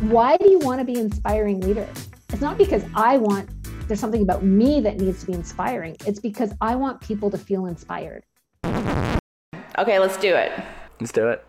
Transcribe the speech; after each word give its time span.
Why 0.00 0.36
do 0.36 0.50
you 0.50 0.58
want 0.58 0.78
to 0.78 0.84
be 0.84 1.00
inspiring 1.00 1.58
leader? 1.62 1.88
It's 2.28 2.42
not 2.42 2.58
because 2.58 2.84
I 2.94 3.16
want, 3.16 3.48
there's 3.88 3.98
something 3.98 4.20
about 4.20 4.44
me 4.44 4.78
that 4.82 4.98
needs 5.00 5.20
to 5.20 5.26
be 5.26 5.32
inspiring. 5.32 5.96
It's 6.04 6.20
because 6.20 6.52
I 6.60 6.76
want 6.76 7.00
people 7.00 7.30
to 7.30 7.38
feel 7.38 7.64
inspired. 7.64 8.22
Okay, 8.62 9.98
let's 9.98 10.18
do 10.18 10.34
it. 10.34 10.52
Let's 11.00 11.12
do 11.12 11.28
it. 11.28 11.42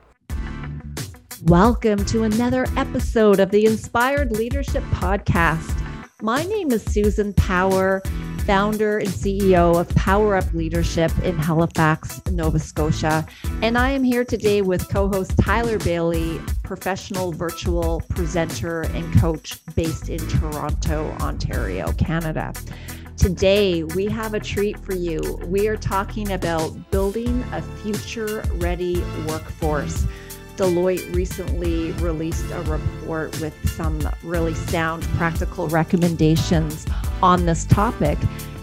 Welcome 1.44 2.06
to 2.06 2.24
another 2.24 2.66
episode 2.78 3.42
of 3.42 3.52
the 3.52 3.66
Inspired 3.66 4.32
Leadership 4.32 4.84
Podcast. 4.92 5.84
My 6.22 6.44
name 6.44 6.72
is 6.72 6.86
Susan 6.86 7.34
Power, 7.34 8.02
founder 8.48 9.00
and 9.00 9.10
CEO 9.10 9.78
of 9.78 9.94
Power 9.96 10.38
Up 10.38 10.54
Leadership 10.54 11.12
in 11.20 11.38
Halifax, 11.38 12.26
Nova 12.32 12.58
Scotia. 12.58 13.28
And 13.62 13.78
I 13.78 13.90
am 13.90 14.06
here 14.06 14.24
today 14.24 14.62
with 14.62 14.88
co 14.88 15.10
host 15.10 15.38
Tyler 15.38 15.78
Bailey, 15.80 16.40
professional 16.64 17.34
virtual 17.34 18.02
presenter 18.08 18.84
and 18.84 19.20
coach 19.20 19.60
based 19.76 20.08
in 20.08 20.26
Toronto, 20.30 21.14
Ontario, 21.20 21.92
Canada. 21.94 22.54
Today, 23.18 23.84
we 23.84 24.06
have 24.06 24.34
a 24.34 24.40
treat 24.40 24.80
for 24.80 24.96
you. 24.96 25.20
We 25.48 25.68
are 25.68 25.76
talking 25.76 26.32
about 26.32 26.90
building 26.90 27.44
a 27.52 27.62
future 27.62 28.46
ready 28.54 29.04
workforce. 29.28 30.08
Deloitte 30.56 31.14
recently 31.14 31.92
released 31.94 32.50
a 32.52 32.62
report 32.62 33.40
with 33.42 33.54
some 33.70 34.00
really 34.24 34.54
sound 34.54 35.04
practical 35.18 35.68
recommendations 35.68 36.86
on 37.22 37.46
this 37.46 37.66
topic. 37.66 38.18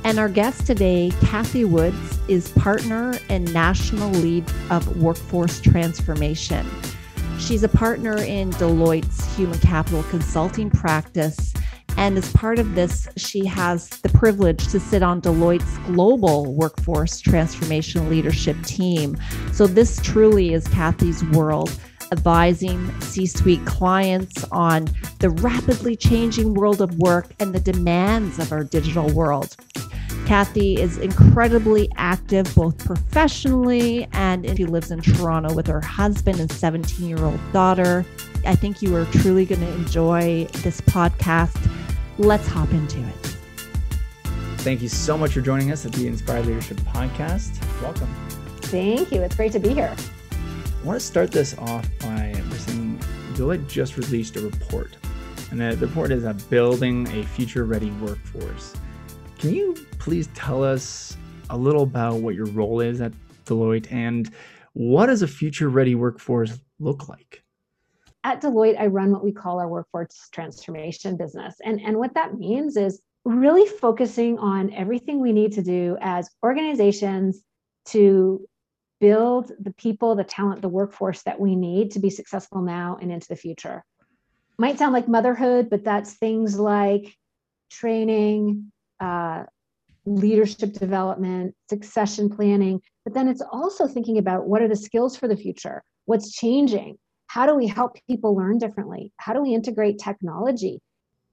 And 0.05 0.19
our 0.19 0.29
guest 0.29 0.67
today, 0.67 1.13
Kathy 1.23 1.65
Woods, 1.65 2.19
is 2.29 2.51
partner 2.51 3.19
and 3.29 3.53
national 3.55 4.11
lead 4.11 4.45
of 4.71 4.99
workforce 4.99 5.61
transformation. 5.61 6.67
She's 7.39 7.63
a 7.63 7.69
partner 7.69 8.19
in 8.19 8.51
Deloitte's 8.51 9.35
human 9.37 9.59
capital 9.61 10.03
consulting 10.05 10.71
practice. 10.71 11.53
And 11.97 12.19
as 12.19 12.33
part 12.33 12.59
of 12.59 12.75
this, 12.75 13.09
she 13.17 13.47
has 13.47 13.89
the 13.89 14.09
privilege 14.09 14.67
to 14.69 14.81
sit 14.81 15.03
on 15.03 15.21
Deloitte's 15.21 15.79
global 15.87 16.53
workforce 16.53 17.21
transformation 17.21 18.11
leadership 18.11 18.61
team. 18.65 19.17
So, 19.53 19.67
this 19.67 20.01
truly 20.03 20.55
is 20.55 20.67
Kathy's 20.69 21.25
world 21.27 21.79
advising 22.15 22.79
C 23.01 23.27
suite 23.27 23.65
clients 23.67 24.45
on 24.53 24.87
the 25.19 25.31
rapidly 25.31 25.97
changing 25.97 26.55
world 26.55 26.81
of 26.81 26.97
work 26.99 27.27
and 27.41 27.53
the 27.53 27.59
demands 27.59 28.39
of 28.39 28.53
our 28.53 28.63
digital 28.63 29.13
world. 29.13 29.57
Kathy 30.27 30.81
is 30.81 30.97
incredibly 30.97 31.91
active 31.97 32.55
both 32.55 32.79
professionally 32.85 34.07
and 34.13 34.47
she 34.57 34.65
lives 34.65 34.93
in 34.93 35.01
Toronto 35.01 35.53
with 35.55 35.67
her 35.67 35.81
husband 35.81 36.39
and 36.39 36.51
17 36.51 37.09
year 37.09 37.19
old 37.19 37.41
daughter. 37.53 38.07
I 38.47 38.55
think 38.55 38.81
you 38.81 38.95
are 38.95 39.07
truly 39.07 39.45
going 39.45 39.61
to 39.61 39.73
enjoy 39.73 40.45
this 40.63 40.81
podcast. 40.83 41.59
Let's 42.19 42.47
hop 42.47 42.71
into 42.71 43.01
it. 43.01 43.37
Thank 44.59 44.83
you 44.83 44.89
so 44.89 45.19
much 45.19 45.33
for 45.33 45.41
joining 45.41 45.73
us 45.73 45.85
at 45.85 45.93
the 45.93 46.07
Inspired 46.07 46.47
Leadership 46.47 46.79
Podcast. 46.79 47.61
Welcome. 47.83 48.09
Thank 48.63 49.11
you. 49.11 49.21
It's 49.21 49.35
great 49.35 49.53
to 49.53 49.59
be 49.59 49.75
here. 49.75 49.95
I 50.85 50.87
want 50.87 51.01
to 51.01 51.07
start 51.07 51.33
this 51.33 51.57
off 51.57 51.89
by 52.01 52.35
saying 52.59 52.99
Deloitte 53.33 53.67
just 53.67 53.97
released 53.97 54.37
a 54.37 54.43
report, 54.43 54.99
and 55.51 55.59
the 55.59 55.75
report 55.79 56.13
is 56.13 56.25
a 56.25 56.35
building 56.51 57.09
a 57.19 57.25
future 57.25 57.65
ready 57.65 57.91
workforce. 57.93 58.75
Can 59.39 59.55
you 59.55 59.75
please 59.99 60.29
tell 60.35 60.63
us 60.63 61.17
a 61.49 61.57
little 61.57 61.85
about 61.85 62.17
what 62.17 62.35
your 62.35 62.45
role 62.49 62.81
is 62.81 63.01
at 63.01 63.15
Deloitte 63.47 63.91
and 63.91 64.31
what 64.75 65.07
does 65.07 65.23
a 65.23 65.27
future 65.27 65.71
ready 65.71 65.95
workforce 65.95 66.61
look 66.79 67.09
like? 67.09 67.43
At 68.23 68.43
Deloitte, 68.43 68.79
I 68.79 68.89
run 68.89 69.11
what 69.11 69.25
we 69.25 69.33
call 69.33 69.61
our 69.61 69.69
workforce 69.69 70.29
transformation 70.33 71.17
business. 71.17 71.55
And, 71.65 71.81
and 71.81 71.97
what 71.97 72.13
that 72.13 72.35
means 72.35 72.77
is 72.77 73.01
really 73.25 73.67
focusing 73.79 74.39
on 74.39 74.71
everything 74.75 75.23
we 75.23 75.33
need 75.33 75.53
to 75.53 75.63
do 75.63 75.97
as 76.03 76.29
organizations 76.43 77.43
to 77.87 78.47
build 79.01 79.53
the 79.59 79.73
people, 79.73 80.15
the 80.15 80.25
talent, 80.25 80.63
the 80.63 80.69
workforce 80.69 81.23
that 81.23 81.41
we 81.41 81.57
need 81.57 81.91
to 81.93 81.99
be 81.99 82.11
successful 82.11 82.63
now 82.63 82.99
and 83.01 83.13
into 83.13 83.29
the 83.29 83.37
future. 83.37 83.85
Might 84.59 84.79
sound 84.79 84.93
like 84.93 85.09
motherhood, 85.09 85.69
but 85.69 85.85
that's 85.85 86.15
things 86.15 86.59
like 86.59 87.17
training, 87.71 88.71
uh, 89.01 89.45
leadership 90.07 90.73
development, 90.75 91.55
succession 91.69 92.31
planning. 92.31 92.81
But 93.05 93.15
then 93.15 93.29
it's 93.29 93.43
also 93.53 93.87
thinking 93.87 94.19
about 94.19 94.47
what 94.47 94.63
are 94.63 94.69
the 94.69 94.77
skills 94.77 95.17
for 95.17 95.29
the 95.29 95.37
future? 95.37 95.83
What's 96.05 96.33
changing? 96.33 96.99
How 97.27 97.47
do 97.47 97.55
we 97.55 97.67
help 97.67 97.97
people 98.07 98.37
learn 98.37 98.59
differently? 98.59 99.13
How 99.17 99.33
do 99.33 99.43
we 99.43 99.55
integrate 99.55 99.99
technology? 99.99 100.81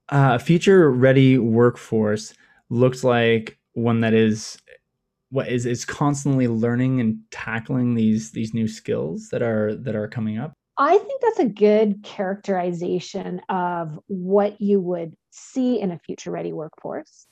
A 0.09 0.15
uh, 0.15 0.37
future 0.39 0.89
ready 0.89 1.37
workforce 1.37 2.33
looks 2.69 3.03
like 3.03 3.59
one 3.73 4.01
that 4.01 4.13
is 4.13 4.57
what 5.31 5.47
is 5.47 5.65
is 5.65 5.85
constantly 5.85 6.47
learning 6.47 6.99
and 6.99 7.19
tackling 7.31 7.95
these 7.95 8.31
these 8.31 8.53
new 8.53 8.67
skills 8.67 9.29
that 9.29 9.41
are 9.41 9.73
that 9.75 9.95
are 9.95 10.07
coming 10.07 10.37
up? 10.37 10.53
I 10.77 10.97
think 10.97 11.21
that's 11.21 11.39
a 11.39 11.45
good 11.45 12.03
characterization 12.03 13.41
of 13.49 13.99
what 14.07 14.59
you 14.61 14.79
would 14.79 15.15
see 15.31 15.79
in 15.79 15.91
a 15.91 15.99
future 15.99 16.31
ready 16.31 16.53
workforce. 16.53 17.27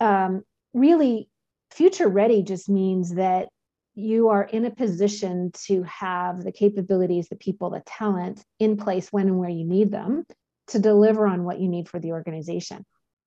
Um, 0.00 0.42
really 0.74 1.28
future 1.70 2.08
ready 2.08 2.42
just 2.42 2.68
means 2.68 3.14
that 3.14 3.48
you 3.94 4.28
are 4.28 4.44
in 4.44 4.64
a 4.64 4.70
position 4.70 5.50
to 5.66 5.82
have 5.82 6.44
the 6.44 6.52
capabilities 6.52 7.28
the 7.28 7.36
people 7.36 7.70
the 7.70 7.82
talent 7.84 8.44
in 8.58 8.76
place 8.76 9.08
when 9.10 9.26
and 9.28 9.38
where 9.38 9.50
you 9.50 9.64
need 9.64 9.90
them 9.90 10.24
to 10.68 10.78
deliver 10.78 11.26
on 11.26 11.44
what 11.44 11.60
you 11.60 11.68
need 11.68 11.88
for 11.88 11.98
the 11.98 12.12
organization 12.12 12.84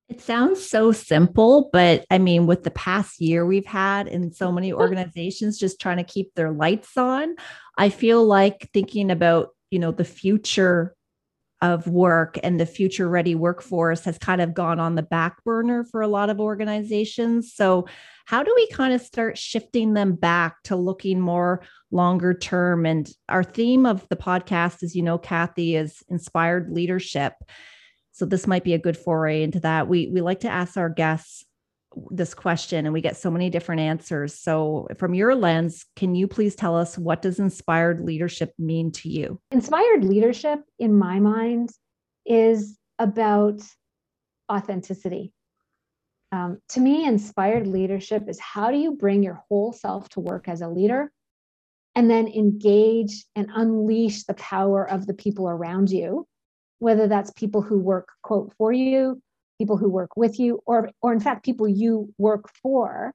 it 0.09 0.19
sounds 0.19 0.67
so 0.67 0.91
simple, 0.91 1.69
but 1.71 2.05
I 2.11 2.17
mean, 2.17 2.45
with 2.45 2.63
the 2.63 2.71
past 2.71 3.21
year 3.21 3.45
we've 3.45 3.65
had 3.65 4.07
in 4.07 4.33
so 4.33 4.51
many 4.51 4.73
organizations 4.73 5.57
just 5.57 5.79
trying 5.79 5.97
to 5.97 6.03
keep 6.03 6.33
their 6.35 6.51
lights 6.51 6.97
on, 6.97 7.35
I 7.77 7.89
feel 7.89 8.25
like 8.25 8.69
thinking 8.73 9.09
about, 9.09 9.49
you 9.69 9.79
know, 9.79 9.91
the 9.91 10.03
future 10.03 10.95
of 11.61 11.87
work 11.87 12.39
and 12.41 12.59
the 12.59 12.65
future 12.65 13.07
ready 13.07 13.35
workforce 13.35 14.03
has 14.03 14.17
kind 14.17 14.41
of 14.41 14.53
gone 14.53 14.79
on 14.79 14.95
the 14.95 15.03
back 15.03 15.43
burner 15.43 15.83
for 15.83 16.01
a 16.01 16.07
lot 16.07 16.29
of 16.29 16.39
organizations. 16.39 17.53
So, 17.53 17.87
how 18.25 18.43
do 18.43 18.51
we 18.55 18.67
kind 18.67 18.93
of 18.93 19.01
start 19.01 19.37
shifting 19.37 19.93
them 19.93 20.15
back 20.15 20.61
to 20.63 20.75
looking 20.75 21.19
more 21.19 21.61
longer 21.91 22.33
term? 22.33 22.85
And 22.85 23.09
our 23.29 23.43
theme 23.43 23.85
of 23.85 24.07
the 24.09 24.15
podcast, 24.15 24.83
as 24.83 24.95
you 24.95 25.03
know, 25.03 25.17
Kathy, 25.17 25.75
is 25.75 26.03
inspired 26.09 26.71
leadership. 26.71 27.33
So 28.11 28.25
this 28.25 28.47
might 28.47 28.63
be 28.63 28.73
a 28.73 28.79
good 28.79 28.97
foray 28.97 29.43
into 29.43 29.59
that. 29.61 29.87
We 29.87 30.07
we 30.07 30.21
like 30.21 30.41
to 30.41 30.49
ask 30.49 30.77
our 30.77 30.89
guests 30.89 31.45
this 32.09 32.33
question 32.33 32.85
and 32.85 32.93
we 32.93 33.01
get 33.01 33.17
so 33.17 33.29
many 33.29 33.49
different 33.49 33.81
answers. 33.81 34.33
So 34.33 34.87
from 34.97 35.13
your 35.13 35.35
lens, 35.35 35.85
can 35.95 36.15
you 36.15 36.27
please 36.27 36.55
tell 36.55 36.77
us 36.77 36.97
what 36.97 37.21
does 37.21 37.39
inspired 37.39 38.01
leadership 38.01 38.53
mean 38.57 38.91
to 38.93 39.09
you? 39.09 39.39
Inspired 39.51 40.05
leadership 40.05 40.59
in 40.79 40.97
my 40.97 41.19
mind 41.19 41.69
is 42.25 42.77
about 42.99 43.61
authenticity. 44.51 45.33
Um, 46.31 46.59
to 46.69 46.79
me, 46.79 47.05
inspired 47.05 47.67
leadership 47.67 48.29
is 48.29 48.39
how 48.39 48.71
do 48.71 48.77
you 48.77 48.93
bring 48.93 49.21
your 49.21 49.43
whole 49.49 49.73
self 49.73 50.07
to 50.09 50.21
work 50.21 50.47
as 50.47 50.61
a 50.61 50.69
leader 50.69 51.11
and 51.93 52.09
then 52.09 52.27
engage 52.27 53.25
and 53.35 53.49
unleash 53.53 54.23
the 54.23 54.33
power 54.35 54.89
of 54.89 55.07
the 55.07 55.13
people 55.13 55.49
around 55.49 55.89
you 55.89 56.25
whether 56.81 57.07
that's 57.07 57.31
people 57.31 57.61
who 57.61 57.79
work 57.79 58.09
quote 58.23 58.53
for 58.57 58.71
you 58.71 59.21
people 59.59 59.77
who 59.77 59.89
work 59.89 60.17
with 60.17 60.39
you 60.39 60.59
or 60.65 60.89
or 61.01 61.13
in 61.13 61.19
fact 61.19 61.45
people 61.45 61.67
you 61.67 62.13
work 62.17 62.49
for 62.61 63.13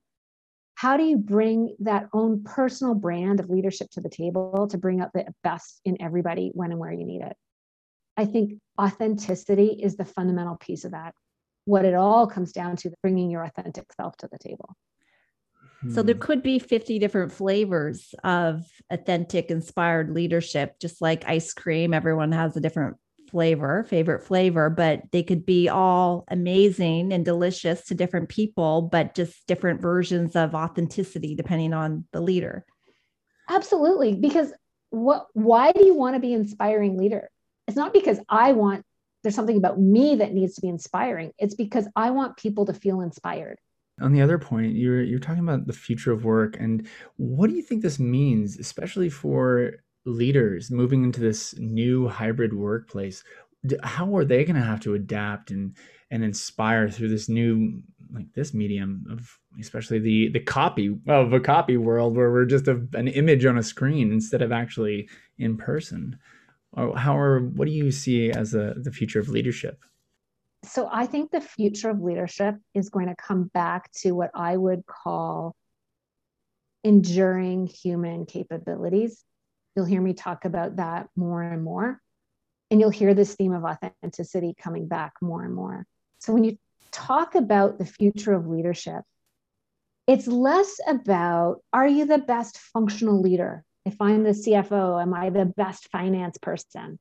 how 0.77 0.99
do 0.99 1.05
you 1.05 1.17
bring 1.17 1.75
that 1.81 2.09
own 2.13 2.45
personal 2.45 2.95
brand 2.95 3.41
of 3.41 3.49
leadership 3.49 3.91
to 3.93 4.01
the 4.03 4.11
table 4.11 4.69
to 4.71 4.77
bring 4.77 5.01
out 5.01 5.11
the 5.15 5.25
best 5.43 5.81
in 5.87 5.97
everybody 6.01 6.51
when 6.53 6.71
and 6.71 6.79
where 6.79 6.93
you 6.93 7.07
need 7.07 7.23
it? 7.23 7.35
I 8.19 8.27
think 8.27 8.61
authenticity 8.79 9.79
is 9.83 9.97
the 9.97 10.05
fundamental 10.05 10.57
piece 10.57 10.85
of 10.85 10.93
that. 10.93 11.15
What 11.65 11.87
it 11.87 11.95
all 11.95 12.27
comes 12.27 12.53
down 12.53 12.77
to 12.77 12.93
bringing 13.03 13.31
your 13.31 13.43
authentic 13.43 13.87
self 13.95 14.19
to 14.19 14.29
the 14.31 14.39
table. 14.39 14.77
So 15.93 16.03
there 16.03 16.15
hmm. 16.15 16.21
could 16.21 16.43
be 16.43 16.59
50 16.59 16.99
different 16.99 17.33
flavors 17.33 18.15
of 18.23 18.63
authentic 18.91 19.51
inspired 19.51 20.11
leadership 20.11 20.79
just 20.79 21.01
like 21.01 21.25
ice 21.27 21.53
cream 21.55 21.95
everyone 21.95 22.33
has 22.33 22.57
a 22.57 22.61
different 22.61 22.97
flavor, 23.31 23.85
favorite 23.85 24.23
flavor, 24.23 24.71
but 24.71 25.03
they 25.13 25.23
could 25.23 25.45
be 25.45 25.69
all 25.69 26.25
amazing 26.29 27.13
and 27.13 27.25
delicious 27.25 27.85
to 27.85 27.95
different 27.95 28.29
people, 28.29 28.83
but 28.83 29.15
just 29.15 29.47
different 29.47 29.81
versions 29.81 30.37
of 30.37 30.55
authenticity 30.55 31.35
depending 31.35 31.73
on 31.73 32.05
the 32.13 32.21
leader. 32.21 32.65
Absolutely. 33.49 34.15
Because 34.15 34.53
what 34.91 35.27
why 35.33 35.73
do 35.73 35.85
you 35.85 35.95
want 35.95 36.15
to 36.15 36.21
be 36.21 36.35
an 36.35 36.41
inspiring 36.41 36.97
leader? 36.97 37.31
It's 37.67 37.77
not 37.77 37.93
because 37.93 38.19
I 38.29 38.53
want 38.53 38.85
there's 39.23 39.35
something 39.35 39.57
about 39.57 39.81
me 39.81 40.17
that 40.17 40.33
needs 40.33 40.55
to 40.55 40.61
be 40.61 40.69
inspiring. 40.69 41.33
It's 41.39 41.55
because 41.55 41.89
I 41.97 42.11
want 42.11 42.37
people 42.37 42.67
to 42.67 42.73
feel 42.73 43.01
inspired. 43.01 43.59
On 44.01 44.13
the 44.13 44.23
other 44.23 44.39
point, 44.39 44.75
you're 44.75 45.03
you're 45.03 45.19
talking 45.19 45.43
about 45.43 45.67
the 45.67 45.73
future 45.73 46.13
of 46.13 46.25
work 46.25 46.57
and 46.59 46.87
what 47.17 47.49
do 47.49 47.57
you 47.57 47.63
think 47.63 47.83
this 47.83 47.99
means, 47.99 48.59
especially 48.59 49.09
for 49.09 49.73
leaders 50.07 50.71
moving 50.71 51.05
into 51.05 51.21
this 51.21 51.55
new 51.59 52.09
hybrid 52.09 52.55
workplace 52.55 53.23
how 53.83 54.17
are 54.17 54.25
they 54.25 54.45
going 54.45 54.57
to 54.57 54.63
have 54.63 54.81
to 54.81 54.95
adapt 54.95 55.51
and 55.51 55.77
and 56.11 56.23
inspire 56.23 56.89
through 56.89 57.09
this 57.09 57.29
new 57.29 57.83
like 58.13 58.33
this 58.35 58.55
medium 58.55 59.05
of 59.11 59.39
especially 59.61 59.99
the 59.99 60.29
the 60.29 60.41
copy 60.41 60.97
of 61.09 61.33
a 61.33 61.41
copy 61.41 61.77
world 61.77 62.17
where 62.17 62.31
we're 62.31 62.45
just 62.45 62.69
a, 62.69 62.87
an 62.95 63.09
image 63.09 63.45
on 63.45 63.59
a 63.59 63.63
screen 63.63 64.13
instead 64.13 64.43
of 64.43 64.53
actually 64.53 65.09
in 65.39 65.57
person? 65.57 66.19
Or 66.73 66.97
how 66.97 67.19
are 67.19 67.41
what 67.41 67.67
do 67.67 67.73
you 67.73 67.91
see 67.91 68.31
as 68.31 68.55
a, 68.55 68.75
the 68.77 68.93
future 68.93 69.21
of 69.21 69.29
leadership? 69.29 69.81
So 70.65 70.89
i 70.93 71.07
think 71.07 71.31
the 71.31 71.41
future 71.41 71.91
of 71.91 72.01
leadership 72.01 72.57
is 72.75 72.89
going 72.89 73.07
to 73.07 73.17
come 73.17 73.45
back 73.55 73.91
to 73.93 74.13
what 74.13 74.31
i 74.35 74.57
would 74.57 74.85
call 74.87 75.55
enduring 76.85 77.67
human 77.67 78.27
capabilities 78.27 79.25
you'll 79.77 79.85
hear 79.85 80.01
me 80.01 80.15
talk 80.15 80.45
about 80.45 80.77
that 80.77 81.09
more 81.15 81.43
and 81.43 81.63
more 81.63 82.01
and 82.71 82.81
you'll 82.81 82.91
hear 82.91 83.15
this 83.15 83.35
theme 83.35 83.53
of 83.53 83.65
authenticity 83.65 84.55
coming 84.59 84.89
back 84.89 85.13
more 85.21 85.45
and 85.45 85.55
more 85.55 85.87
so 86.19 86.33
when 86.33 86.45
you 86.45 86.59
talk 86.91 87.35
about 87.35 87.79
the 87.79 87.85
future 87.85 88.33
of 88.33 88.47
leadership, 88.47 89.03
it's 90.07 90.27
less 90.27 90.81
about 90.87 91.61
are 91.73 91.87
you 91.87 92.07
the 92.07 92.19
best 92.19 92.59
functional 92.59 93.21
leader? 93.21 93.65
If 93.85 94.01
I'm 94.01 94.23
the 94.23 94.31
CFO, 94.31 95.01
am 95.01 95.15
I 95.15 95.31
the 95.31 95.45
best 95.45 95.89
finance 95.91 96.39
person? 96.39 96.99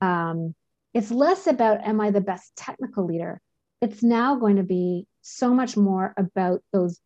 Um, 0.00 0.54
it's 0.94 1.10
less 1.10 1.46
about 1.46 1.86
am 1.86 2.00
I 2.00 2.10
the 2.10 2.20
best 2.20 2.54
technical 2.56 3.04
leader? 3.04 3.40
It's 3.80 4.02
now 4.02 4.36
going 4.36 4.56
to 4.56 4.62
be 4.62 5.06
so 5.22 5.52
much 5.52 5.76
more 5.76 6.14
about 6.16 6.62
those 6.72 7.00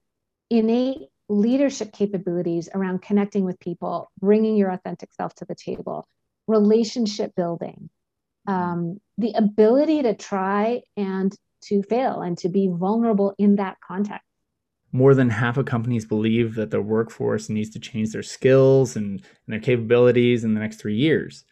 innate 0.50 1.08
leadership 1.28 1.92
capabilities 1.92 2.68
around 2.74 3.02
connecting 3.02 3.44
with 3.44 3.58
people, 3.58 4.10
bringing 4.20 4.56
your 4.56 4.70
authentic 4.70 5.12
self 5.12 5.34
to 5.36 5.44
the 5.44 5.54
table, 5.54 6.06
relationship 6.46 7.34
building, 7.34 7.90
um, 8.46 9.00
the 9.18 9.32
ability 9.32 10.02
to 10.02 10.14
try 10.14 10.82
and 10.96 11.34
to 11.62 11.82
fail 11.82 12.20
and 12.20 12.38
to 12.38 12.48
be 12.48 12.68
vulnerable 12.68 13.34
in 13.38 13.56
that 13.56 13.76
context. 13.86 14.22
More 14.92 15.14
than 15.14 15.30
half 15.30 15.56
of 15.56 15.66
companies 15.66 16.04
believe 16.04 16.54
that 16.54 16.70
their 16.70 16.82
workforce 16.82 17.48
needs 17.48 17.70
to 17.70 17.80
change 17.80 18.12
their 18.12 18.22
skills 18.22 18.96
and, 18.96 19.20
and 19.20 19.22
their 19.48 19.60
capabilities 19.60 20.44
in 20.44 20.54
the 20.54 20.60
next 20.60 20.76
three 20.76 20.94
years. 20.94 21.44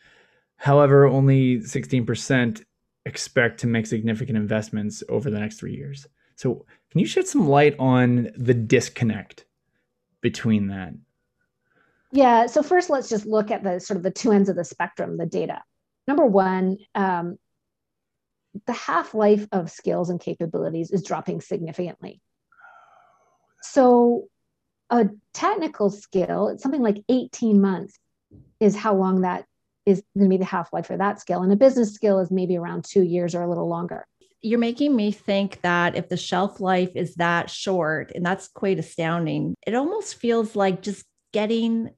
However, 0.57 1.07
only 1.07 1.59
16% 1.59 2.65
expect 3.07 3.61
to 3.61 3.67
make 3.67 3.87
significant 3.87 4.39
investments 4.39 5.03
over 5.09 5.31
the 5.31 5.41
next 5.41 5.59
three 5.59 5.75
years. 5.75 6.07
So, 6.37 6.65
can 6.91 7.01
you 7.01 7.07
shed 7.07 7.27
some 7.27 7.49
light 7.49 7.77
on 7.79 8.31
the 8.37 8.55
disconnect 8.55 9.45
between 10.25 10.69
that? 10.69 10.95
Yeah. 12.11 12.47
So 12.47 12.63
first, 12.63 12.89
let's 12.89 13.11
just 13.11 13.27
look 13.27 13.51
at 13.51 13.63
the 13.63 13.79
sort 13.79 13.99
of 13.99 14.03
the 14.03 14.11
two 14.11 14.33
ends 14.33 14.49
of 14.49 14.57
the 14.57 14.65
spectrum, 14.65 15.19
the 15.19 15.27
data. 15.27 15.63
Number 16.09 16.25
one, 16.25 16.79
um, 16.95 17.37
the 18.67 18.73
half 18.73 19.13
life 19.13 19.47
of 19.53 19.71
skills 19.71 20.09
and 20.09 20.19
capabilities 20.19 20.91
is 20.91 21.03
dropping 21.03 21.43
significantly. 21.43 22.23
So, 23.61 24.29
a 24.89 25.11
technical 25.35 25.91
skill, 25.91 26.49
it's 26.49 26.63
something 26.63 26.83
like 26.83 27.05
18 27.11 27.61
months 27.61 27.99
is 28.61 28.75
how 28.75 28.95
long 28.95 29.23
that 29.23 29.45
is 29.85 30.03
going 30.17 30.31
to 30.31 30.35
be 30.35 30.39
the 30.39 30.45
half 30.47 30.73
life 30.73 30.87
for 30.87 30.97
that 30.97 31.21
skill. 31.21 31.43
And 31.43 31.53
a 31.53 31.57
business 31.57 31.93
skill 31.93 32.19
is 32.21 32.31
maybe 32.31 32.57
around 32.57 32.85
two 32.85 33.03
years 33.03 33.35
or 33.35 33.43
a 33.43 33.49
little 33.49 33.69
longer. 33.69 34.07
You're 34.45 34.59
making 34.59 34.95
me 34.95 35.11
think 35.11 35.63
that 35.63 35.97
if 35.97 36.11
the 36.11 36.19
shelf 36.19 36.61
life 36.61 36.91
is 36.95 37.15
that 37.15 37.49
short, 37.49 38.13
and 38.15 38.25
that's 38.25 38.49
quite 38.49 38.79
astounding, 38.79 39.55
it 39.67 39.75
almost 39.75 40.17
feels 40.17 40.55
like 40.55 40.83
just 40.83 41.03
getting 41.33 41.89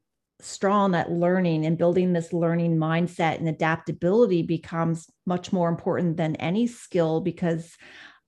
strong 0.41 0.95
at 0.95 1.11
learning 1.11 1.67
and 1.67 1.77
building 1.77 2.13
this 2.13 2.33
learning 2.33 2.77
mindset 2.77 3.39
and 3.39 3.49
adaptability 3.49 4.43
becomes 4.43 5.11
much 5.27 5.53
more 5.53 5.69
important 5.69 6.17
than 6.17 6.37
any 6.37 6.67
skill 6.67 7.21
because 7.21 7.75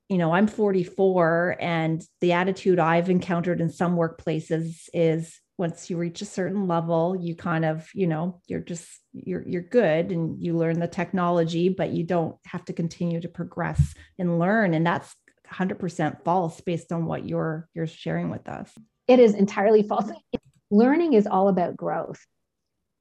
you 0.09 0.17
know 0.17 0.32
i'm 0.32 0.47
44 0.47 1.56
and 1.61 2.03
the 2.23 2.32
attitude 2.32 2.79
i've 2.79 3.11
encountered 3.11 3.61
in 3.61 3.69
some 3.69 3.94
workplaces 3.94 4.88
is 4.94 5.38
once 5.58 5.90
you 5.90 5.96
reach 5.96 6.22
a 6.22 6.25
certain 6.25 6.69
level 6.69 7.16
you 7.16 7.34
kind 7.34 7.64
of 7.64 7.88
you 7.93 8.06
know 8.06 8.40
you're 8.46 8.60
just 8.60 8.88
you're 9.12 9.46
you're 9.46 9.62
good 9.62 10.12
and 10.12 10.43
you 10.43 10.56
learn 10.56 10.78
the 10.78 10.87
technology 10.87 11.69
but 11.69 11.90
you 11.90 12.05
don't 12.05 12.37
have 12.44 12.64
to 12.64 12.72
continue 12.72 13.20
to 13.20 13.28
progress 13.28 13.94
and 14.19 14.38
learn. 14.38 14.75
And 14.75 14.87
that's 14.87 15.14
100% 15.50 16.25
false 16.25 16.60
based 16.60 16.93
on 16.93 17.06
what 17.06 17.26
you're 17.26 17.69
you're 17.75 17.87
sharing 17.87 18.31
with 18.31 18.49
us. 18.49 18.72
It 19.06 19.19
is 19.19 19.34
entirely 19.34 19.82
false. 19.82 20.10
Learning 20.70 21.14
is 21.14 21.26
all 21.26 21.49
about 21.49 21.76
growth. 21.76 22.25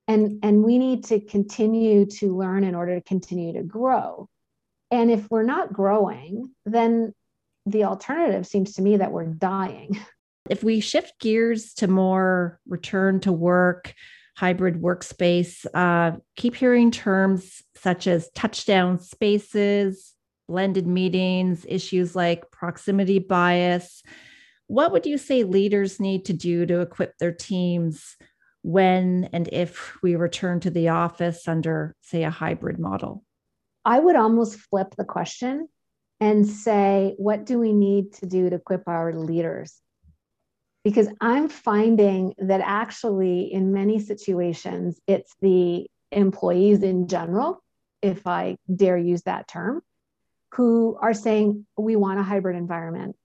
And 0.08 0.40
and 0.44 0.64
we 0.64 0.78
need 0.78 1.06
to 1.06 1.20
continue 1.20 2.06
to 2.06 2.36
learn 2.36 2.64
in 2.64 2.76
order 2.76 2.96
to 2.96 3.04
continue 3.04 3.54
to 3.54 3.64
grow. 3.64 4.30
And 4.90 5.12
if 5.12 5.30
we're 5.30 5.44
not 5.44 5.74
growing 5.74 6.54
then 6.66 7.14
the 7.66 7.84
alternative 7.84 8.48
seems 8.48 8.76
to 8.76 8.82
me 8.82 8.98
that 8.98 9.12
we're 9.12 9.26
dying 9.26 10.00
if 10.50 10.64
we 10.64 10.80
shift 10.80 11.20
gears 11.20 11.74
to 11.76 11.88
more 11.88 12.60
return 12.68 13.20
to 13.22 13.32
work 13.32 13.94
hybrid 14.36 14.82
workspace 14.82 15.66
uh, 15.74 16.18
keep 16.36 16.56
hearing 16.56 16.92
terms 16.92 17.62
such 17.76 18.08
as 18.08 18.30
touchdown 18.36 19.00
spaces 19.00 20.14
blended 20.48 20.88
meetings 20.88 21.66
issues 21.68 22.16
like 22.16 22.50
proximity 22.52 23.20
bias 23.20 24.04
what 24.68 24.92
would 24.92 25.06
you 25.06 25.18
say 25.18 25.44
leaders 25.44 26.00
need 26.00 26.26
to 26.26 26.34
do 26.34 26.66
to 26.66 26.82
equip 26.82 27.18
their 27.18 27.32
teams 27.32 28.18
when 28.62 29.30
and 29.32 29.48
if 29.54 29.96
we 30.04 30.18
return 30.18 30.60
to 30.60 30.70
the 30.70 30.90
office 30.90 31.48
under, 31.48 31.96
say, 32.02 32.24
a 32.24 32.30
hybrid 32.30 32.78
model? 32.78 33.24
I 33.86 33.98
would 33.98 34.18
almost 34.18 34.60
flip 34.60 34.94
the 34.98 35.06
question 35.06 35.70
and 36.20 36.46
say, 36.46 37.16
what 37.18 37.46
do 37.46 37.60
we 37.60 37.72
need 37.72 38.14
to 38.16 38.26
do 38.26 38.50
to 38.50 38.58
equip 38.58 38.86
our 38.88 39.14
leaders? 39.14 39.80
Because 40.88 41.10
I'm 41.20 41.50
finding 41.50 42.34
that 42.38 42.62
actually, 42.64 43.52
in 43.52 43.74
many 43.74 44.00
situations, 44.00 45.00
it's 45.06 45.36
the 45.42 45.88
employees 46.12 46.82
in 46.82 47.08
general, 47.08 47.62
if 48.02 48.26
I 48.26 48.58
dare 48.74 48.98
use 48.98 49.24
that 49.24 49.48
term, 49.48 49.82
who 50.54 50.98
are 51.02 51.14
saying, 51.14 51.66
we 51.78 51.98
want 51.98 52.20
a 52.20 52.24
hybrid 52.24 52.56
environment 52.56 53.18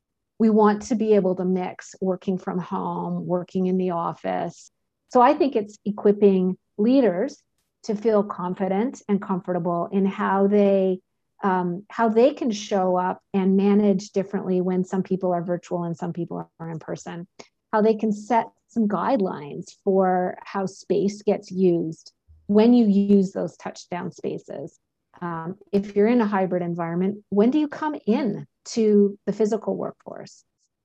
we 0.42 0.50
want 0.50 0.82
to 0.82 0.96
be 0.96 1.14
able 1.14 1.36
to 1.36 1.44
mix 1.44 1.94
working 2.00 2.36
from 2.36 2.58
home, 2.58 3.26
working 3.28 3.68
in 3.68 3.78
the 3.78 3.90
office. 3.90 4.72
So 5.10 5.20
I 5.20 5.34
think 5.34 5.54
it's 5.54 5.78
equipping 5.84 6.58
leaders 6.78 7.40
to 7.84 7.94
feel 7.94 8.24
confident 8.24 9.02
and 9.08 9.22
comfortable 9.22 9.88
in 9.92 10.04
how 10.04 10.48
they 10.48 10.98
um, 11.44 11.84
how 11.90 12.08
they 12.08 12.34
can 12.34 12.50
show 12.50 12.96
up 12.96 13.20
and 13.32 13.56
manage 13.56 14.10
differently 14.10 14.60
when 14.60 14.84
some 14.84 15.04
people 15.04 15.32
are 15.32 15.44
virtual 15.44 15.84
and 15.84 15.96
some 15.96 16.12
people 16.12 16.50
are 16.58 16.70
in 16.70 16.80
person. 16.80 17.28
How 17.72 17.82
they 17.82 17.94
can 17.94 18.12
set 18.12 18.46
some 18.68 18.88
guidelines 18.88 19.76
for 19.84 20.38
how 20.42 20.66
space 20.66 21.22
gets 21.22 21.50
used 21.50 22.12
when 22.46 22.74
you 22.74 22.86
use 22.86 23.32
those 23.32 23.56
touchdown 23.56 24.10
spaces. 24.12 24.78
Um, 25.20 25.56
if 25.72 25.94
you're 25.94 26.08
in 26.08 26.20
a 26.20 26.26
hybrid 26.26 26.62
environment, 26.62 27.18
when 27.28 27.50
do 27.50 27.58
you 27.58 27.68
come 27.68 27.96
in 28.06 28.46
to 28.64 29.18
the 29.26 29.32
physical 29.32 29.76
workforce. 29.76 30.44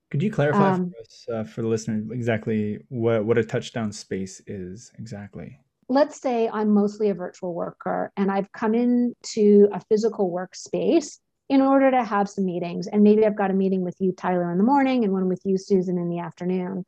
Could 0.09 0.23
you 0.23 0.31
clarify 0.31 0.71
um, 0.71 0.91
for 0.91 0.99
us, 0.99 1.25
uh, 1.33 1.43
for 1.49 1.61
the 1.61 1.67
listener, 1.67 2.01
exactly 2.13 2.79
what, 2.89 3.25
what 3.25 3.37
a 3.37 3.43
touchdown 3.43 3.91
space 3.91 4.41
is 4.47 4.91
exactly? 4.97 5.59
Let's 5.89 6.19
say 6.19 6.49
I'm 6.51 6.69
mostly 6.69 7.09
a 7.09 7.13
virtual 7.13 7.53
worker 7.53 8.11
and 8.17 8.31
I've 8.31 8.51
come 8.51 8.73
into 8.73 9.69
a 9.73 9.81
physical 9.89 10.31
workspace 10.31 11.19
in 11.49 11.61
order 11.61 11.91
to 11.91 12.03
have 12.03 12.29
some 12.29 12.45
meetings. 12.45 12.87
And 12.87 13.03
maybe 13.03 13.25
I've 13.25 13.35
got 13.35 13.51
a 13.51 13.53
meeting 13.53 13.81
with 13.81 13.95
you, 13.99 14.11
Tyler, 14.11 14.51
in 14.51 14.57
the 14.57 14.63
morning 14.63 15.03
and 15.03 15.13
one 15.13 15.27
with 15.27 15.41
you, 15.45 15.57
Susan, 15.57 15.97
in 15.97 16.09
the 16.09 16.19
afternoon. 16.19 16.85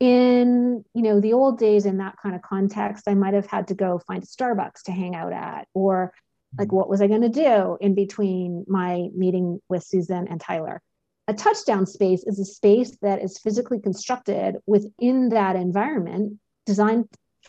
In 0.00 0.84
you 0.92 1.02
know 1.02 1.20
the 1.20 1.32
old 1.32 1.58
days 1.58 1.86
in 1.86 1.98
that 1.98 2.16
kind 2.22 2.34
of 2.34 2.42
context, 2.42 3.08
I 3.08 3.14
might 3.14 3.34
have 3.34 3.46
had 3.46 3.68
to 3.68 3.74
go 3.74 4.00
find 4.06 4.22
a 4.22 4.26
Starbucks 4.26 4.82
to 4.84 4.92
hang 4.92 5.14
out 5.14 5.32
at, 5.32 5.68
or 5.72 6.12
like, 6.58 6.68
mm-hmm. 6.68 6.76
what 6.76 6.88
was 6.88 7.00
I 7.00 7.06
going 7.06 7.22
to 7.22 7.28
do 7.28 7.78
in 7.80 7.94
between 7.94 8.64
my 8.66 9.08
meeting 9.14 9.60
with 9.68 9.84
Susan 9.84 10.26
and 10.28 10.40
Tyler? 10.40 10.82
A 11.26 11.32
touchdown 11.32 11.86
space 11.86 12.24
is 12.24 12.38
a 12.38 12.44
space 12.44 12.98
that 13.00 13.22
is 13.22 13.38
physically 13.38 13.80
constructed 13.80 14.56
within 14.66 15.30
that 15.30 15.56
environment, 15.56 16.38
designed 16.66 17.08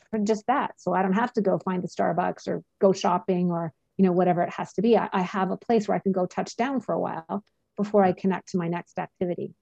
for 0.10 0.20
just 0.20 0.46
that. 0.48 0.76
So 0.78 0.94
I 0.94 1.02
don't 1.02 1.14
have 1.14 1.34
to 1.34 1.42
go 1.42 1.60
find 1.60 1.84
a 1.84 1.88
Starbucks 1.88 2.48
or 2.48 2.64
go 2.80 2.94
shopping 2.94 3.52
or 3.52 3.74
you 3.98 4.04
know 4.06 4.12
whatever 4.12 4.42
it 4.44 4.52
has 4.52 4.74
to 4.74 4.82
be. 4.82 4.98
I, 4.98 5.10
I 5.12 5.22
have 5.22 5.52
a 5.52 5.58
place 5.58 5.88
where 5.88 5.96
I 5.96 6.00
can 6.00 6.12
go 6.12 6.26
touch 6.26 6.56
down 6.56 6.82
for 6.82 6.94
a 6.94 7.00
while 7.00 7.44
before 7.78 8.04
I 8.04 8.14
connect 8.14 8.50
to 8.50 8.58
my 8.58 8.68
next 8.68 9.00
activity. 9.00 9.54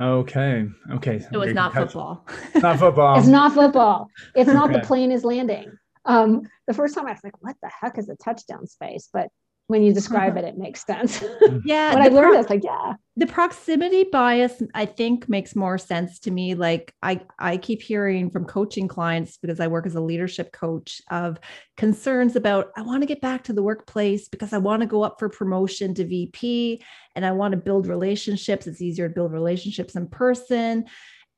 Okay. 0.00 0.66
Okay. 0.92 1.24
It 1.32 1.36
was 1.36 1.54
not 1.54 1.72
football. 1.72 2.26
not 2.56 2.78
football. 2.78 3.18
It's 3.18 3.28
not 3.28 3.54
football. 3.54 4.10
It's 4.34 4.50
not 4.50 4.70
okay. 4.70 4.80
the 4.80 4.86
plane 4.86 5.10
is 5.10 5.24
landing. 5.24 5.72
Um, 6.04 6.42
the 6.66 6.74
first 6.74 6.94
time 6.94 7.06
I 7.06 7.12
was 7.12 7.20
like, 7.24 7.42
what 7.42 7.56
the 7.62 7.70
heck 7.80 7.98
is 7.98 8.08
a 8.08 8.16
touchdown 8.16 8.66
space? 8.66 9.08
But 9.12 9.28
when 9.68 9.82
you 9.82 9.92
describe 9.92 10.36
it, 10.36 10.44
it 10.44 10.58
makes 10.58 10.84
sense. 10.84 11.22
Mm-hmm. 11.36 11.58
Yeah. 11.64 11.94
when 11.94 12.02
I 12.02 12.08
learned 12.08 12.32
pro- 12.32 12.42
this, 12.42 12.50
like, 12.50 12.64
yeah. 12.64 12.94
the 13.16 13.26
proximity 13.26 14.04
bias 14.04 14.62
i 14.74 14.86
think 14.86 15.28
makes 15.28 15.54
more 15.54 15.76
sense 15.76 16.18
to 16.20 16.30
me 16.30 16.54
like 16.54 16.94
i 17.02 17.20
i 17.38 17.56
keep 17.56 17.82
hearing 17.82 18.30
from 18.30 18.44
coaching 18.46 18.88
clients 18.88 19.36
because 19.36 19.60
i 19.60 19.66
work 19.66 19.86
as 19.86 19.94
a 19.94 20.00
leadership 20.00 20.52
coach 20.52 21.02
of 21.10 21.38
concerns 21.76 22.36
about 22.36 22.70
i 22.76 22.82
want 22.82 23.02
to 23.02 23.06
get 23.06 23.20
back 23.20 23.44
to 23.44 23.52
the 23.52 23.62
workplace 23.62 24.28
because 24.28 24.52
i 24.52 24.58
want 24.58 24.80
to 24.80 24.86
go 24.86 25.02
up 25.02 25.18
for 25.18 25.28
promotion 25.28 25.94
to 25.94 26.04
vp 26.04 26.82
and 27.14 27.26
i 27.26 27.32
want 27.32 27.52
to 27.52 27.58
build 27.58 27.86
relationships 27.86 28.66
it's 28.66 28.82
easier 28.82 29.08
to 29.08 29.14
build 29.14 29.32
relationships 29.32 29.94
in 29.94 30.08
person 30.08 30.84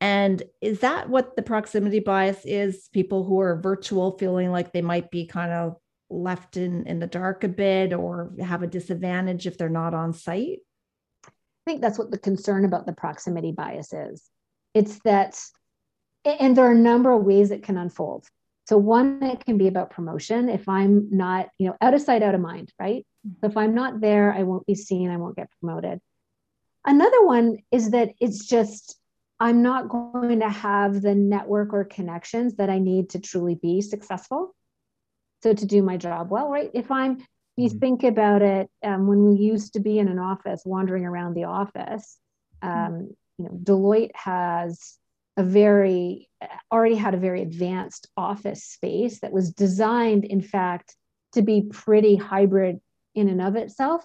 and 0.01 0.43
is 0.61 0.81
that 0.81 1.09
what 1.09 1.35
the 1.35 1.43
proximity 1.43 1.99
bias 1.99 2.45
is 2.45 2.89
people 2.93 3.25
who 3.25 3.41
are 3.41 3.61
virtual 3.61 4.17
feeling 4.17 4.53
like 4.53 4.73
they 4.73 4.83
might 4.83 5.11
be 5.11 5.27
kind 5.27 5.53
of 5.53 5.77
left 6.11 6.57
in 6.57 6.87
in 6.87 6.99
the 6.99 7.07
dark 7.07 7.45
a 7.45 7.49
bit 7.49 7.93
or 7.93 8.33
have 8.41 8.63
a 8.63 8.67
disadvantage 8.67 9.47
if 9.47 9.59
they're 9.59 9.69
not 9.69 9.95
on 9.95 10.13
site 10.13 10.61
I 11.69 11.71
think 11.71 11.83
that's 11.83 11.99
what 11.99 12.11
the 12.11 12.17
concern 12.17 12.65
about 12.65 12.87
the 12.87 12.95
proximity 12.95 13.53
bias 13.53 13.93
is. 13.93 14.31
It's 14.73 15.01
that, 15.01 15.39
and 16.25 16.57
there 16.57 16.65
are 16.65 16.73
a 16.73 16.75
number 16.75 17.13
of 17.13 17.25
ways 17.25 17.51
it 17.51 17.63
can 17.63 17.77
unfold. 17.77 18.27
So 18.67 18.79
one, 18.79 19.23
it 19.23 19.45
can 19.45 19.59
be 19.59 19.69
about 19.69 19.91
promotion. 19.91 20.49
If 20.49 20.67
I'm 20.67 21.09
not, 21.11 21.51
you 21.59 21.67
know, 21.67 21.77
out 21.83 21.93
of 21.93 22.01
sight, 22.01 22.23
out 22.23 22.35
of 22.35 22.41
mind, 22.41 22.73
right? 22.81 23.05
So 23.43 23.49
if 23.49 23.57
I'm 23.59 23.75
not 23.75 24.01
there, 24.01 24.33
I 24.33 24.45
won't 24.45 24.67
be 24.67 24.75
seen, 24.75 25.11
I 25.11 25.19
won't 25.19 25.37
get 25.37 25.51
promoted. 25.61 26.01
Another 26.87 27.23
one 27.27 27.59
is 27.71 27.91
that 27.91 28.13
it's 28.19 28.47
just, 28.47 28.99
I'm 29.39 29.61
not 29.61 29.91
going 29.91 30.41
to 30.41 30.49
have 30.49 31.03
the 31.03 31.15
network 31.15 31.75
or 31.75 31.85
connections 31.85 32.55
that 32.55 32.71
I 32.71 32.79
need 32.79 33.11
to 33.11 33.21
truly 33.21 33.57
be 33.57 33.83
successful. 33.83 34.55
So 35.43 35.53
to 35.53 35.67
do 35.67 35.83
my 35.83 35.97
job 35.97 36.31
well, 36.31 36.49
right? 36.49 36.71
If 36.75 36.91
I'm 36.91 37.25
you 37.57 37.69
mm-hmm. 37.69 37.79
think 37.79 38.03
about 38.05 38.43
it, 38.43 38.71
um, 38.85 39.07
when 39.07 39.25
we 39.25 39.37
used 39.37 39.73
to 39.73 39.81
be 39.81 39.99
in 39.99 40.09
an 40.09 40.19
office, 40.19 40.63
wandering 40.65 41.05
around 41.05 41.35
the 41.35 41.45
office, 41.45 42.19
mm-hmm. 42.63 42.95
um, 42.95 43.17
you 43.39 43.45
know, 43.45 43.51
Deloitte 43.63 44.15
has 44.15 44.97
a 45.37 45.43
very 45.43 46.29
already 46.73 46.97
had 46.97 47.15
a 47.15 47.19
very 47.19 47.43
advanced 47.43 48.09
office 48.17 48.65
space 48.65 49.21
that 49.21 49.33
was 49.33 49.53
designed, 49.53 50.25
in 50.25 50.41
fact, 50.41 50.97
to 51.33 51.43
be 51.43 51.63
pretty 51.71 52.17
hybrid 52.17 52.81
in 53.15 53.29
and 53.29 53.41
of 53.41 53.57
itself, 53.57 54.05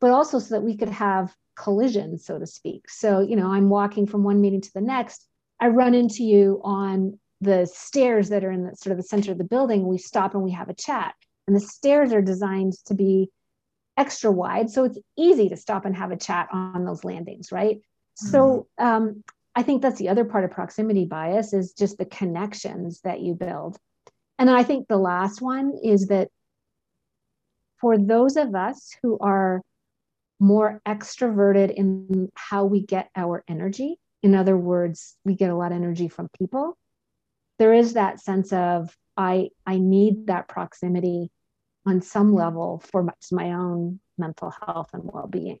but 0.00 0.10
also 0.10 0.38
so 0.38 0.54
that 0.54 0.62
we 0.62 0.76
could 0.76 0.88
have 0.88 1.34
collisions, 1.56 2.24
so 2.24 2.38
to 2.38 2.46
speak. 2.46 2.88
So, 2.88 3.20
you 3.20 3.36
know, 3.36 3.52
I'm 3.52 3.68
walking 3.68 4.06
from 4.06 4.24
one 4.24 4.40
meeting 4.40 4.60
to 4.62 4.72
the 4.74 4.80
next. 4.80 5.26
I 5.60 5.68
run 5.68 5.94
into 5.94 6.22
you 6.22 6.60
on 6.64 7.18
the 7.40 7.66
stairs 7.72 8.28
that 8.28 8.44
are 8.44 8.50
in 8.50 8.64
the 8.64 8.76
sort 8.76 8.92
of 8.92 8.96
the 8.96 9.02
center 9.02 9.32
of 9.32 9.38
the 9.38 9.44
building. 9.44 9.86
We 9.86 9.98
stop 9.98 10.34
and 10.34 10.42
we 10.42 10.52
have 10.52 10.68
a 10.68 10.74
chat 10.74 11.14
and 11.50 11.56
the 11.56 11.66
stairs 11.66 12.12
are 12.12 12.22
designed 12.22 12.74
to 12.86 12.94
be 12.94 13.28
extra 13.96 14.30
wide. 14.30 14.70
So 14.70 14.84
it's 14.84 14.98
easy 15.18 15.48
to 15.48 15.56
stop 15.56 15.84
and 15.84 15.96
have 15.96 16.12
a 16.12 16.16
chat 16.16 16.48
on 16.52 16.84
those 16.84 17.02
landings, 17.02 17.50
right? 17.50 17.78
Mm-hmm. 17.78 18.28
So 18.28 18.68
um, 18.78 19.24
I 19.56 19.64
think 19.64 19.82
that's 19.82 19.98
the 19.98 20.10
other 20.10 20.24
part 20.24 20.44
of 20.44 20.52
proximity 20.52 21.06
bias 21.06 21.52
is 21.52 21.72
just 21.72 21.98
the 21.98 22.04
connections 22.04 23.00
that 23.02 23.20
you 23.20 23.34
build. 23.34 23.78
And 24.38 24.48
I 24.48 24.62
think 24.62 24.86
the 24.86 24.96
last 24.96 25.42
one 25.42 25.72
is 25.82 26.06
that 26.06 26.28
for 27.80 27.98
those 27.98 28.36
of 28.36 28.54
us 28.54 28.94
who 29.02 29.18
are 29.18 29.62
more 30.38 30.80
extroverted 30.86 31.74
in 31.74 32.30
how 32.36 32.64
we 32.64 32.86
get 32.86 33.10
our 33.16 33.42
energy, 33.48 33.96
in 34.22 34.36
other 34.36 34.56
words, 34.56 35.16
we 35.24 35.34
get 35.34 35.50
a 35.50 35.56
lot 35.56 35.72
of 35.72 35.78
energy 35.78 36.08
from 36.08 36.28
people, 36.38 36.78
there 37.60 37.74
is 37.74 37.92
that 37.92 38.18
sense 38.18 38.52
of 38.52 38.96
I 39.16 39.50
I 39.66 39.78
need 39.78 40.26
that 40.26 40.48
proximity 40.48 41.30
on 41.86 42.00
some 42.00 42.34
level 42.34 42.82
for 42.90 43.04
my, 43.04 43.12
my 43.30 43.52
own 43.52 44.00
mental 44.18 44.50
health 44.50 44.90
and 44.92 45.02
well-being 45.04 45.58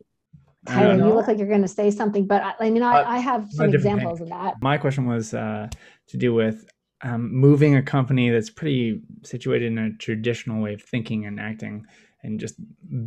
Tyler, 0.66 0.96
you 0.96 1.14
look 1.14 1.26
like 1.26 1.38
you're 1.38 1.48
going 1.48 1.62
to 1.62 1.68
say 1.68 1.90
something, 1.90 2.26
but 2.26 2.42
I, 2.42 2.54
I 2.60 2.70
mean, 2.70 2.82
I, 2.82 3.00
uh, 3.00 3.04
I 3.08 3.18
have 3.18 3.48
some 3.50 3.72
examples 3.72 4.18
thing. 4.18 4.30
of 4.30 4.38
that. 4.38 4.54
My 4.60 4.76
question 4.76 5.06
was 5.06 5.32
uh, 5.32 5.68
to 6.08 6.16
do 6.18 6.34
with 6.34 6.68
um, 7.02 7.34
moving 7.34 7.76
a 7.76 7.82
company 7.82 8.28
that's 8.28 8.50
pretty 8.50 9.00
situated 9.22 9.72
in 9.72 9.78
a 9.78 9.96
traditional 9.96 10.62
way 10.62 10.74
of 10.74 10.82
thinking 10.82 11.24
and 11.24 11.40
acting 11.40 11.86
and 12.22 12.38
just 12.38 12.56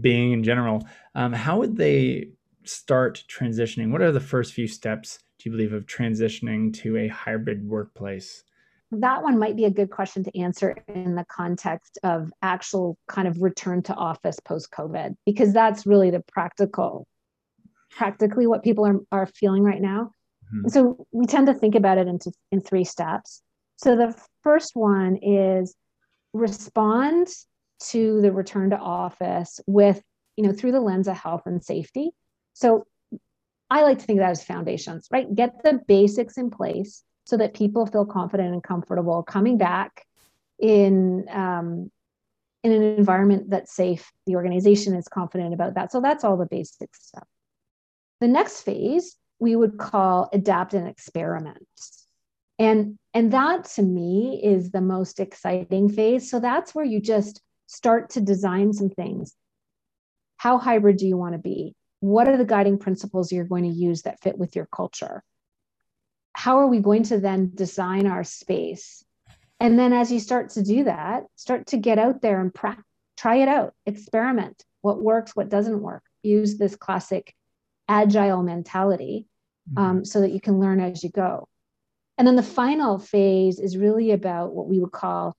being 0.02 0.32
in 0.32 0.44
general. 0.44 0.88
Um, 1.14 1.32
how 1.32 1.60
would 1.60 1.78
they 1.78 2.30
start 2.64 3.24
transitioning? 3.30 3.92
What 3.92 4.02
are 4.02 4.12
the 4.12 4.20
first 4.20 4.54
few 4.54 4.68
steps, 4.68 5.20
do 5.38 5.50
you 5.50 5.56
believe, 5.56 5.74
of 5.74 5.86
transitioning 5.86 6.74
to 6.82 6.98
a 6.98 7.08
hybrid 7.08 7.68
workplace? 7.68 8.44
That 9.00 9.24
one 9.24 9.38
might 9.38 9.56
be 9.56 9.66
a 9.66 9.72
good 9.72 9.90
question 9.90 10.24
to 10.24 10.40
answer 10.40 10.76
in 10.88 11.16
the 11.16 11.26
context 11.26 12.00
of 12.04 12.32
actual 12.42 12.98
kind 13.08 13.28
of 13.28 13.42
return 13.42 13.84
to 13.84 13.94
office 13.94 14.40
post 14.40 14.72
COVID, 14.72 15.16
because 15.26 15.54
that's 15.54 15.86
really 15.86 16.12
the 16.12 16.24
practical, 16.28 17.08
practically 17.92 18.48
what 18.48 18.64
people 18.64 18.86
are, 18.86 19.00
are 19.12 19.26
feeling 19.26 19.64
right 19.64 19.82
now. 19.82 20.12
Mm-hmm. 20.54 20.70
So 20.70 21.06
we 21.12 21.26
tend 21.26 21.48
to 21.48 21.54
think 21.54 21.76
about 21.76 21.98
it 21.98 22.08
into 22.08 22.32
in 22.52 22.62
three 22.62 22.84
steps. 22.84 23.42
So 23.78 23.96
the 23.96 24.16
first 24.44 24.76
one 24.76 25.18
is 25.22 25.76
respond 26.34 27.28
to 27.90 28.22
the 28.22 28.32
return 28.32 28.70
to 28.70 28.78
office 28.78 29.60
with, 29.68 30.02
you 30.38 30.46
know, 30.46 30.54
through 30.54 30.72
the 30.72 30.80
lens 30.80 31.08
of 31.08 31.16
health 31.16 31.44
and 31.46 31.64
safety. 31.64 32.12
So 32.54 32.86
I 33.70 33.84
like 33.84 34.00
to 34.00 34.06
think 34.06 34.20
of 34.20 34.24
that 34.24 34.32
as 34.32 34.44
foundations, 34.44 35.08
right? 35.12 35.34
Get 35.34 35.64
the 35.64 35.80
basics 35.88 36.38
in 36.38 36.50
place 36.50 37.04
so 37.25 37.38
that 37.38 37.53
people 37.53 37.86
feel 37.86 38.06
confident 38.06 38.53
and 38.53 38.63
comfortable 38.63 39.24
coming 39.24 39.58
back 39.58 40.06
in 40.60 41.25
um, 41.30 41.92
in 42.63 42.72
an 42.72 42.84
environment 42.98 43.50
that's 43.50 43.75
safe. 43.75 44.12
The 44.25 44.36
organization 44.36 44.96
is 44.96 45.08
confident 45.08 45.53
about 45.53 45.75
that. 45.75 45.92
So 45.92 46.00
that's 46.00 46.24
all 46.24 46.38
the 46.38 46.46
basic 46.46 46.96
stuff. 46.96 47.27
The 48.22 48.27
next 48.27 48.62
phase 48.62 49.18
we 49.39 49.56
would 49.56 49.77
call 49.77 50.30
adapt 50.32 50.74
and 50.74 50.88
experiment. 50.88 51.68
And, 52.58 52.98
and 53.13 53.34
that 53.34 53.65
to 53.75 53.82
me 53.82 54.39
is 54.42 54.72
the 54.72 54.80
most 54.80 55.20
exciting 55.20 55.89
phase. 55.89 56.30
So 56.30 56.39
that's 56.39 56.74
where 56.74 56.86
you 56.86 57.01
just 57.01 57.42
start 57.68 58.12
to 58.12 58.22
design 58.22 58.72
some 58.72 58.89
things. 58.89 59.36
How 60.38 60.58
hybrid 60.58 60.98
do 60.98 61.08
you 61.08 61.18
want 61.18 61.34
to 61.34 61.39
be? 61.39 61.75
What 62.00 62.27
are 62.30 62.38
the 62.38 62.46
guiding 62.46 62.77
principles 62.77 63.32
you're 63.32 63.44
going 63.44 63.63
to 63.63 63.70
use 63.70 64.03
that 64.03 64.22
fit 64.22 64.38
with 64.38 64.56
your 64.56 64.68
culture? 64.74 65.24
How 66.34 66.60
are 66.60 66.68
we 66.68 66.80
going 66.80 67.04
to 67.04 67.20
then 67.20 67.52
design 67.54 68.08
our 68.08 68.24
space? 68.24 69.04
And 69.60 69.78
then 69.80 69.94
as 69.94 70.12
you 70.12 70.20
start 70.20 70.50
to 70.52 70.63
do 70.63 70.84
that, 70.86 71.24
start 71.36 71.68
to 71.68 71.78
get 71.78 72.00
out 72.00 72.22
there 72.22 72.42
and 72.42 72.54
pra- 72.54 72.84
try 73.18 73.38
it 73.38 73.48
out, 73.48 73.74
experiment 73.86 74.63
what 74.82 75.02
works, 75.02 75.36
what 75.36 75.50
doesn't 75.50 75.82
work. 75.82 76.04
Use 76.22 76.58
this 76.58 76.75
classic 76.75 77.34
agile 77.88 78.44
mentality 78.44 79.25
um, 79.78 79.98
mm-hmm. 79.98 80.04
so 80.04 80.22
that 80.22 80.32
you 80.32 80.42
can 80.42 80.60
learn 80.60 80.80
as 80.80 81.04
you 81.04 81.10
go. 81.10 81.48
And 82.18 82.28
then 82.28 82.36
the 82.36 82.44
final 82.44 83.00
phase 83.00 83.60
is 83.60 83.78
really 83.78 84.12
about 84.12 84.54
what 84.54 84.68
we 84.68 84.80
would 84.80 84.92
call 84.92 85.36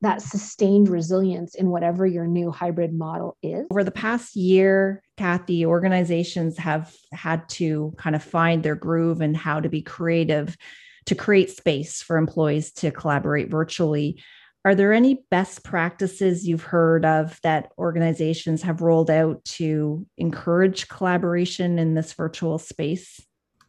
that 0.00 0.20
sustained 0.20 0.88
resilience 0.88 1.54
in 1.54 1.70
whatever 1.70 2.06
your 2.06 2.26
new 2.26 2.50
hybrid 2.50 2.92
model 2.92 3.36
is. 3.42 3.66
Over 3.70 3.84
the 3.84 3.90
past 3.90 4.34
year, 4.34 5.02
Kathy, 5.20 5.66
organizations 5.66 6.56
have 6.56 6.96
had 7.12 7.46
to 7.50 7.92
kind 7.98 8.16
of 8.16 8.24
find 8.24 8.62
their 8.62 8.74
groove 8.74 9.20
and 9.20 9.36
how 9.36 9.60
to 9.60 9.68
be 9.68 9.82
creative 9.82 10.56
to 11.04 11.14
create 11.14 11.50
space 11.50 12.00
for 12.00 12.16
employees 12.16 12.72
to 12.72 12.90
collaborate 12.90 13.50
virtually. 13.50 14.22
Are 14.64 14.74
there 14.74 14.94
any 14.94 15.22
best 15.30 15.62
practices 15.62 16.48
you've 16.48 16.62
heard 16.62 17.04
of 17.04 17.38
that 17.42 17.70
organizations 17.76 18.62
have 18.62 18.80
rolled 18.80 19.10
out 19.10 19.44
to 19.56 20.06
encourage 20.16 20.88
collaboration 20.88 21.78
in 21.78 21.92
this 21.92 22.14
virtual 22.14 22.58
space? 22.58 23.20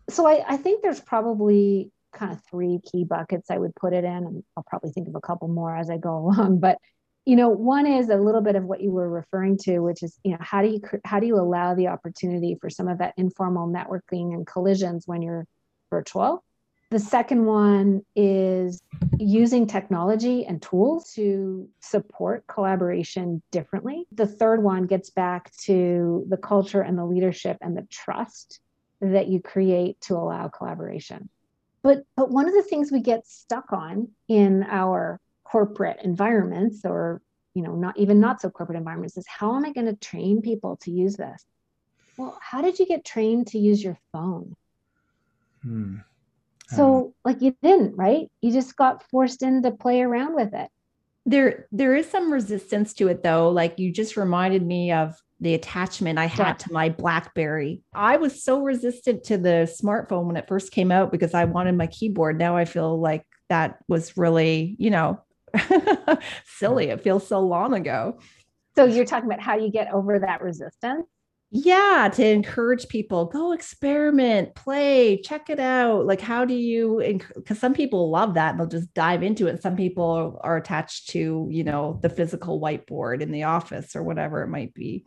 So 0.10 0.25
I, 0.25 0.46
I 0.48 0.55
think 0.55 0.81
there's 0.81 1.01
probably 1.01 1.91
kind 2.13 2.31
of 2.31 2.41
three 2.50 2.79
key 2.89 3.03
buckets 3.03 3.51
I 3.51 3.58
would 3.58 3.75
put 3.75 3.91
it 3.91 4.05
in, 4.05 4.41
I'll 4.55 4.63
probably 4.63 4.91
think 4.91 5.10
of 5.10 5.15
a 5.15 5.22
couple 5.22 5.50
more 5.50 5.75
as 5.75 5.89
I 5.89 5.98
go 5.98 6.15
along. 6.29 6.62
But 6.62 6.77
you 7.25 7.35
know, 7.35 7.49
one 7.49 7.85
is 7.85 8.09
a 8.09 8.15
little 8.15 8.41
bit 8.41 8.55
of 8.55 8.63
what 8.63 8.81
you 8.81 8.91
were 8.91 9.09
referring 9.09 9.57
to, 9.59 9.79
which 9.79 10.01
is 10.01 10.17
you 10.23 10.31
know 10.31 10.37
how 10.39 10.61
do 10.61 10.69
you 10.69 10.81
how 11.05 11.19
do 11.19 11.27
you 11.27 11.35
allow 11.35 11.75
the 11.75 11.87
opportunity 11.87 12.57
for 12.59 12.69
some 12.69 12.87
of 12.87 12.97
that 12.97 13.13
informal 13.17 13.67
networking 13.67 14.33
and 14.33 14.47
collisions 14.47 15.07
when 15.07 15.21
you're 15.21 15.45
virtual. 15.89 16.43
The 16.89 16.99
second 16.99 17.45
one 17.45 18.01
is 18.17 18.81
using 19.17 19.65
technology 19.65 20.45
and 20.45 20.61
tools 20.61 21.13
to 21.13 21.69
support 21.79 22.45
collaboration 22.47 23.41
differently. 23.51 24.07
The 24.11 24.27
third 24.27 24.61
one 24.61 24.87
gets 24.87 25.09
back 25.09 25.55
to 25.63 26.25
the 26.27 26.35
culture 26.35 26.81
and 26.81 26.97
the 26.97 27.05
leadership 27.05 27.57
and 27.61 27.77
the 27.77 27.87
trust 27.89 28.59
that 28.99 29.27
you 29.27 29.41
create 29.41 30.01
to 30.01 30.15
allow 30.15 30.49
collaboration. 30.49 31.29
But 31.81 32.03
but 32.17 32.29
one 32.29 32.47
of 32.47 32.53
the 32.53 32.63
things 32.63 32.91
we 32.91 32.99
get 32.99 33.25
stuck 33.25 33.71
on 33.71 34.09
in 34.27 34.63
our 34.63 35.19
corporate 35.51 35.98
environments 36.03 36.86
or 36.86 37.22
you 37.53 37.62
know 37.62 37.75
not 37.75 37.98
even 37.98 38.20
not 38.20 38.41
so 38.41 38.50
corporate 38.50 38.77
environments 38.77 39.17
is 39.17 39.25
how 39.27 39.55
am 39.55 39.65
I 39.65 39.74
going 39.74 39.88
to 39.88 39.96
train 39.96 40.41
people 40.41 40.77
to 40.84 40.91
use 40.91 41.17
this? 41.17 41.43
Well, 42.17 42.38
how 42.41 42.62
did 42.62 42.79
you 42.79 42.86
get 42.86 43.03
trained 43.03 43.48
to 43.48 43.60
use 43.60 43.84
your 43.84 43.98
phone? 44.12 44.55
Hmm. 45.62 45.98
So 46.67 47.13
like 47.25 47.41
you 47.41 47.55
didn't, 47.62 47.98
right? 47.98 48.31
You 48.41 48.53
just 48.53 48.77
got 48.77 49.03
forced 49.10 49.43
in 49.43 49.62
to 49.63 49.72
play 49.72 50.01
around 50.01 50.36
with 50.36 50.53
it. 50.53 50.70
There 51.25 51.67
there 51.72 51.96
is 51.96 52.10
some 52.10 52.31
resistance 52.31 52.93
to 52.96 53.10
it 53.10 53.24
though. 53.24 53.50
Like 53.50 53.77
you 53.77 53.91
just 53.91 54.15
reminded 54.15 54.65
me 54.65 54.91
of 54.93 55.15
the 55.41 55.53
attachment 55.53 56.17
I 56.17 56.27
had 56.27 56.48
yeah. 56.48 56.53
to 56.53 56.74
my 56.74 56.89
Blackberry. 56.89 57.81
I 57.93 58.17
was 58.17 58.43
so 58.43 58.62
resistant 58.62 59.24
to 59.25 59.38
the 59.38 59.70
smartphone 59.81 60.25
when 60.25 60.38
it 60.38 60.48
first 60.48 60.72
came 60.72 60.91
out 60.91 61.12
because 61.12 61.34
I 61.34 61.46
wanted 61.46 61.75
my 61.75 61.88
keyboard. 61.88 62.38
Now 62.38 62.55
I 62.55 62.65
feel 62.65 63.00
like 63.00 63.25
that 63.50 63.79
was 63.88 64.15
really, 64.15 64.75
you 64.79 64.91
know, 64.91 65.22
silly. 66.46 66.89
It 66.89 67.01
feels 67.01 67.27
so 67.27 67.39
long 67.39 67.74
ago. 67.74 68.20
So 68.75 68.86
you're 68.86 69.05
talking 69.05 69.29
about 69.29 69.41
how 69.41 69.58
you 69.58 69.70
get 69.70 69.93
over 69.93 70.20
that 70.20 70.41
resistance? 70.41 71.05
yeah 71.53 72.10
to 72.12 72.25
encourage 72.25 72.88
people 72.88 73.25
go 73.25 73.51
experiment 73.51 74.55
play 74.55 75.22
check 75.22 75.50
it 75.50 75.60
out 75.60 76.05
like 76.05 76.22
how 76.22 76.46
do 76.46 76.53
you 76.53 77.20
because 77.36 77.60
some 77.60 77.74
people 77.74 78.10
love 78.10 78.36
that 78.36 78.51
and 78.51 78.60
they'll 78.60 78.67
just 78.67 78.93
dive 78.93 79.22
into 79.22 79.48
it 79.48 79.62
some 79.62 79.75
people 79.75 80.39
are 80.46 80.55
attached 80.55 81.10
to 81.10 81.50
you 81.51 81.65
know 81.65 82.00
the 82.01 82.10
physical 82.10 82.62
whiteboard 82.62 83.22
in 83.22 83.34
the 83.34 83.43
office 83.43 83.98
or 83.98 84.01
whatever 84.01 84.41
it 84.43 84.48
might 84.48 84.74
be 84.74 85.03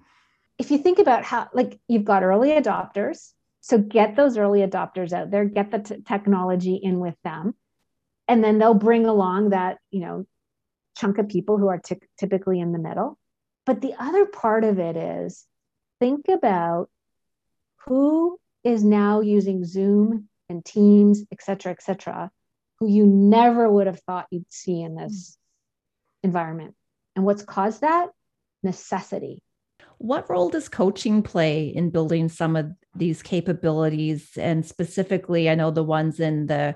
if 0.58 0.70
you 0.70 0.76
think 0.76 0.98
about 0.98 1.24
how 1.24 1.48
like 1.54 1.80
you've 1.88 2.04
got 2.04 2.22
early 2.22 2.50
adopters 2.50 3.30
so 3.62 3.78
get 3.78 4.14
those 4.14 4.36
early 4.36 4.60
adopters 4.60 5.14
out 5.14 5.30
there 5.30 5.46
get 5.46 5.70
the 5.70 5.78
t- 5.78 6.02
technology 6.06 6.74
in 6.74 7.00
with 7.00 7.16
them 7.24 7.54
and 8.28 8.44
then 8.44 8.58
they'll 8.58 8.74
bring 8.74 9.06
along 9.06 9.48
that 9.48 9.78
you 9.90 10.00
know 10.00 10.26
chunk 10.96 11.18
of 11.18 11.28
people 11.28 11.58
who 11.58 11.68
are 11.68 11.78
t- 11.78 12.00
typically 12.18 12.60
in 12.60 12.72
the 12.72 12.78
middle 12.78 13.18
but 13.66 13.80
the 13.80 13.94
other 13.98 14.26
part 14.26 14.64
of 14.64 14.78
it 14.78 14.96
is 14.96 15.46
think 16.00 16.26
about 16.28 16.90
who 17.86 18.38
is 18.62 18.84
now 18.84 19.20
using 19.20 19.64
Zoom 19.64 20.28
and 20.48 20.64
Teams, 20.64 21.22
et 21.32 21.42
cetera, 21.42 21.72
et 21.72 21.82
cetera, 21.82 22.30
who 22.78 22.88
you 22.88 23.06
never 23.06 23.70
would 23.70 23.86
have 23.86 24.00
thought 24.00 24.26
you'd 24.30 24.52
see 24.52 24.82
in 24.82 24.96
this 24.96 25.36
mm. 25.36 26.26
environment. 26.28 26.74
And 27.16 27.24
what's 27.24 27.42
caused 27.42 27.82
that? 27.82 28.08
Necessity. 28.62 29.40
What 29.98 30.28
role 30.28 30.50
does 30.50 30.68
coaching 30.68 31.22
play 31.22 31.68
in 31.68 31.90
building 31.90 32.28
some 32.28 32.56
of 32.56 32.72
these 32.94 33.22
capabilities? 33.22 34.30
And 34.36 34.66
specifically, 34.66 35.48
I 35.48 35.54
know 35.54 35.70
the 35.70 35.84
ones 35.84 36.20
in 36.20 36.46
the 36.46 36.74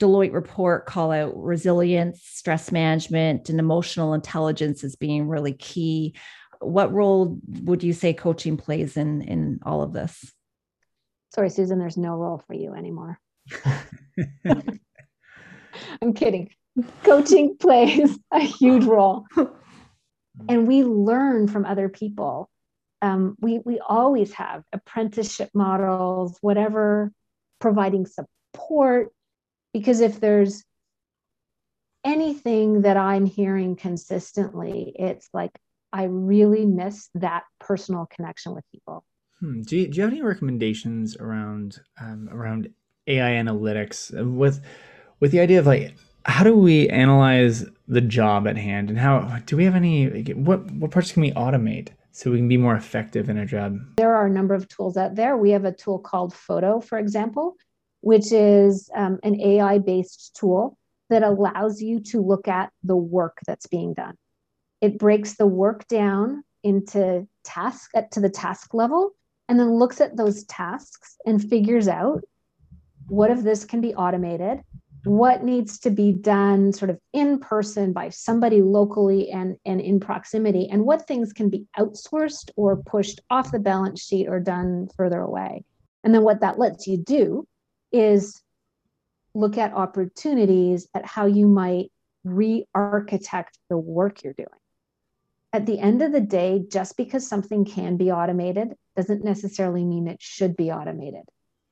Deloitte 0.00 0.32
report 0.32 0.86
call 0.86 1.12
out 1.12 1.36
resilience, 1.36 2.20
stress 2.22 2.72
management, 2.72 3.48
and 3.48 3.60
emotional 3.60 4.14
intelligence 4.14 4.82
as 4.84 4.96
being 4.96 5.28
really 5.28 5.52
key. 5.52 6.14
What 6.60 6.92
role 6.92 7.38
would 7.62 7.82
you 7.82 7.92
say 7.92 8.12
coaching 8.12 8.56
plays 8.56 8.96
in 8.96 9.22
in 9.22 9.60
all 9.62 9.82
of 9.82 9.92
this? 9.92 10.32
Sorry 11.34 11.50
susan 11.50 11.78
there's 11.78 11.96
no 11.96 12.14
role 12.16 12.42
for 12.46 12.54
you 12.54 12.74
anymore. 12.74 13.18
I'm 16.02 16.12
kidding. 16.14 16.50
Coaching 17.04 17.56
plays 17.56 18.18
a 18.32 18.40
huge 18.40 18.84
role. 18.84 19.26
And 20.48 20.66
we 20.66 20.82
learn 20.82 21.46
from 21.46 21.64
other 21.64 21.88
people. 21.88 22.50
Um, 23.00 23.36
we 23.40 23.60
we 23.60 23.78
always 23.78 24.32
have 24.32 24.64
apprenticeship 24.72 25.50
models 25.54 26.36
whatever 26.40 27.12
providing 27.60 28.06
support 28.06 29.13
because 29.74 30.00
if 30.00 30.20
there's 30.20 30.64
anything 32.04 32.80
that 32.82 32.96
i'm 32.96 33.26
hearing 33.26 33.76
consistently 33.76 34.94
it's 34.98 35.28
like 35.34 35.52
I 35.94 36.04
really 36.04 36.66
miss 36.66 37.08
that 37.14 37.44
personal 37.60 38.06
connection 38.06 38.52
with 38.52 38.64
people. 38.72 39.04
Hmm. 39.38 39.62
Do, 39.62 39.76
you, 39.76 39.86
do 39.86 39.96
you 39.96 40.02
have 40.02 40.12
any 40.12 40.22
recommendations 40.22 41.16
around 41.16 41.80
um, 42.00 42.28
around 42.32 42.68
AI 43.06 43.30
analytics 43.30 44.10
with 44.34 44.60
with 45.20 45.30
the 45.30 45.38
idea 45.38 45.60
of 45.60 45.66
like 45.66 45.94
how 46.24 46.42
do 46.42 46.56
we 46.56 46.88
analyze 46.88 47.64
the 47.86 48.00
job 48.00 48.48
at 48.48 48.56
hand 48.56 48.90
and 48.90 48.98
how 48.98 49.38
do 49.46 49.56
we 49.56 49.64
have 49.64 49.76
any 49.76 50.32
what 50.32 50.68
what 50.72 50.90
parts 50.90 51.12
can 51.12 51.22
we 51.22 51.30
automate 51.30 51.90
so 52.10 52.32
we 52.32 52.38
can 52.38 52.48
be 52.48 52.56
more 52.56 52.74
effective 52.74 53.30
in 53.30 53.38
a 53.38 53.46
job? 53.46 53.78
There 53.96 54.16
are 54.16 54.26
a 54.26 54.30
number 54.30 54.54
of 54.54 54.66
tools 54.66 54.96
out 54.96 55.14
there. 55.14 55.36
We 55.36 55.50
have 55.50 55.64
a 55.64 55.72
tool 55.72 56.00
called 56.00 56.34
Photo, 56.34 56.80
for 56.80 56.98
example, 56.98 57.56
which 58.04 58.32
is 58.32 58.90
um, 58.94 59.18
an 59.22 59.40
AI 59.40 59.78
based 59.78 60.36
tool 60.38 60.76
that 61.08 61.22
allows 61.22 61.80
you 61.80 62.00
to 62.00 62.20
look 62.20 62.48
at 62.48 62.70
the 62.82 62.96
work 62.96 63.38
that's 63.46 63.66
being 63.66 63.94
done. 63.94 64.14
It 64.82 64.98
breaks 64.98 65.36
the 65.36 65.46
work 65.46 65.88
down 65.88 66.44
into 66.62 67.26
task 67.44 67.90
at 67.94 68.10
to 68.12 68.20
the 68.20 68.28
task 68.28 68.74
level 68.74 69.12
and 69.48 69.58
then 69.58 69.72
looks 69.72 70.02
at 70.02 70.16
those 70.16 70.44
tasks 70.44 71.16
and 71.24 71.42
figures 71.42 71.88
out 71.88 72.22
what 73.06 73.30
of 73.30 73.42
this 73.42 73.64
can 73.64 73.80
be 73.80 73.94
automated 73.94 74.60
what 75.04 75.44
needs 75.44 75.78
to 75.80 75.90
be 75.90 76.12
done 76.12 76.72
sort 76.72 76.90
of 76.90 76.98
in 77.12 77.38
person 77.38 77.92
by 77.92 78.08
somebody 78.08 78.62
locally 78.62 79.30
and, 79.30 79.56
and 79.66 79.80
in 79.82 80.00
proximity 80.00 80.66
and 80.70 80.82
what 80.82 81.06
things 81.06 81.32
can 81.32 81.50
be 81.50 81.66
outsourced 81.78 82.50
or 82.56 82.76
pushed 82.76 83.20
off 83.28 83.52
the 83.52 83.58
balance 83.58 84.02
sheet 84.02 84.26
or 84.26 84.40
done 84.40 84.88
further 84.96 85.20
away 85.20 85.62
and 86.04 86.14
then 86.14 86.22
what 86.22 86.40
that 86.40 86.58
lets 86.58 86.86
you 86.86 86.96
do 86.96 87.46
is 87.94 88.42
look 89.34 89.58
at 89.58 89.72
opportunities 89.72 90.88
at 90.94 91.06
how 91.06 91.26
you 91.26 91.48
might 91.48 91.90
re-architect 92.24 93.58
the 93.68 93.78
work 93.78 94.22
you're 94.22 94.34
doing 94.34 94.48
at 95.54 95.66
the 95.66 95.78
end 95.78 96.02
of 96.02 96.10
the 96.10 96.20
day, 96.20 96.64
just 96.68 96.96
because 96.96 97.26
something 97.26 97.64
can 97.64 97.96
be 97.96 98.10
automated 98.10 98.74
doesn't 98.96 99.22
necessarily 99.22 99.84
mean 99.84 100.08
it 100.08 100.20
should 100.20 100.56
be 100.56 100.72
automated. 100.72 101.22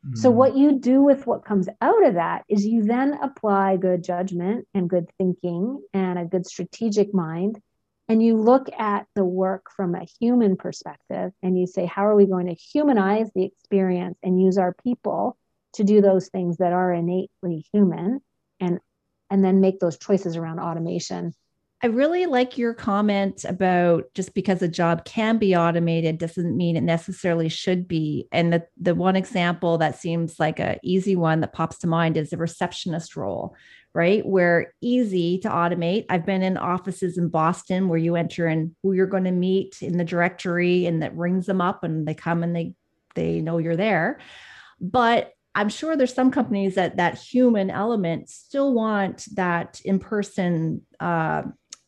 Mm. 0.06 0.16
So, 0.16 0.30
what 0.30 0.56
you 0.56 0.78
do 0.78 1.02
with 1.02 1.26
what 1.26 1.44
comes 1.44 1.68
out 1.80 2.06
of 2.06 2.14
that 2.14 2.44
is 2.48 2.64
you 2.64 2.85
then 2.85 3.18
apply 3.20 3.78
good 3.78 4.04
judgment 4.04 4.68
and 4.72 4.88
good 4.88 5.11
thinking 5.18 5.82
and 5.92 6.16
a 6.16 6.24
good 6.24 6.46
strategic 6.46 7.12
mind. 7.12 7.61
And 8.08 8.22
you 8.22 8.37
look 8.37 8.68
at 8.78 9.06
the 9.16 9.24
work 9.24 9.66
from 9.74 9.96
a 9.96 10.06
human 10.20 10.56
perspective 10.56 11.32
and 11.42 11.58
you 11.58 11.66
say, 11.66 11.85
how 11.85 12.06
are 12.06 12.14
we 12.14 12.26
going 12.26 12.46
to 12.46 12.54
humanize 12.54 13.30
the 13.35 13.44
experience 13.44 14.16
and 14.22 14.40
use 14.40 14.58
our 14.58 14.76
people 14.85 15.37
to 15.74 15.85
do 15.85 16.00
those 16.00 16.28
things 16.28 16.58
that 16.58 16.72
are 16.72 16.92
innately 16.92 17.64
human 17.72 18.20
and 18.61 18.80
and 19.30 19.44
then 19.44 19.61
make 19.61 19.80
those 19.80 19.98
choices 19.98 20.37
around 20.37 20.61
automation 20.61 21.32
I 21.85 21.88
really 21.88 22.26
like 22.26 22.58
your 22.58 22.74
comment 22.74 23.44
about 23.44 24.04
just 24.14 24.35
because 24.35 24.62
a 24.62 24.68
job 24.68 25.04
can 25.04 25.38
be 25.38 25.56
automated 25.56 26.16
doesn't 26.16 26.56
mean 26.56 26.76
it 26.76 26.82
necessarily 26.82 27.48
should 27.48 27.88
be. 27.88 28.28
And 28.30 28.52
the, 28.52 28.66
the 28.80 28.94
one 28.94 29.16
example 29.16 29.78
that 29.78 29.98
seems 29.98 30.38
like 30.38 30.61
an 30.61 30.78
easy 30.85 31.16
one 31.16 31.40
that 31.40 31.52
pops 31.52 31.78
to 31.78 31.88
mind 31.88 32.16
is 32.16 32.30
the 32.30 32.37
receptionist 32.37 33.16
role, 33.16 33.56
right? 33.94 34.24
Where 34.24 34.72
easy 34.80 35.38
to 35.38 35.48
automate. 35.48 36.06
I've 36.08 36.24
been 36.24 36.42
in 36.42 36.56
offices 36.56 37.18
in 37.18 37.30
Boston 37.30 37.88
where 37.88 37.98
you 37.98 38.14
enter 38.14 38.46
in 38.46 38.76
who 38.85 38.92
you're 38.92 39.06
going 39.08 39.24
to 39.24 39.32
meet 39.32 39.82
in 39.82 39.98
the 39.98 40.04
directory 40.04 40.87
and 40.87 41.02
that 41.02 41.16
rings 41.16 41.46
them 41.46 41.61
up 41.61 41.82
and 41.82 42.06
they 42.06 42.14
come 42.14 42.44
and 42.44 42.54
they 42.54 42.74
they 43.16 43.40
know 43.40 43.58
you're 43.58 43.76
there. 43.76 44.20
But 44.80 45.32
I'm 45.54 45.68
sure 45.68 45.96
there's 45.96 46.14
some 46.14 46.30
companies 46.30 46.76
that 46.76 46.96
that 46.96 47.18
human 47.18 47.70
element 47.70 48.30
still 48.30 48.72
want 48.72 49.26
that 49.34 49.80
in-person 49.84 50.82
uh, 50.98 51.42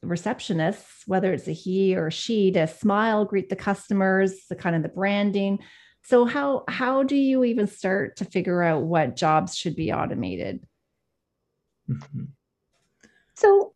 receptionists, 0.04 1.02
whether 1.06 1.32
it's 1.32 1.48
a 1.48 1.52
he 1.52 1.96
or 1.96 2.10
she, 2.10 2.50
to 2.52 2.66
smile, 2.66 3.24
greet 3.24 3.48
the 3.48 3.56
customers, 3.56 4.34
the 4.48 4.56
kind 4.56 4.76
of 4.76 4.82
the 4.82 4.88
branding. 4.88 5.60
So 6.02 6.26
how 6.26 6.64
how 6.68 7.02
do 7.02 7.16
you 7.16 7.44
even 7.44 7.66
start 7.66 8.16
to 8.16 8.26
figure 8.26 8.62
out 8.62 8.82
what 8.82 9.16
jobs 9.16 9.56
should 9.56 9.76
be 9.76 9.92
automated? 9.92 10.66
Mm-hmm. 11.88 12.24
So 13.36 13.74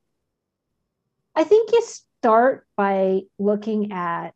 I 1.34 1.44
think 1.44 1.72
you 1.72 1.82
start 1.82 2.66
by 2.76 3.22
looking 3.38 3.92
at 3.92 4.34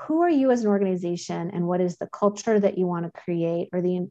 who 0.00 0.22
are 0.22 0.30
you 0.30 0.50
as 0.50 0.62
an 0.62 0.68
organization 0.68 1.50
and 1.52 1.66
what 1.66 1.80
is 1.80 1.96
the 1.96 2.06
culture 2.06 2.58
that 2.58 2.78
you 2.78 2.86
want 2.86 3.04
to 3.04 3.20
create 3.20 3.68
or 3.72 3.80
the 3.80 4.08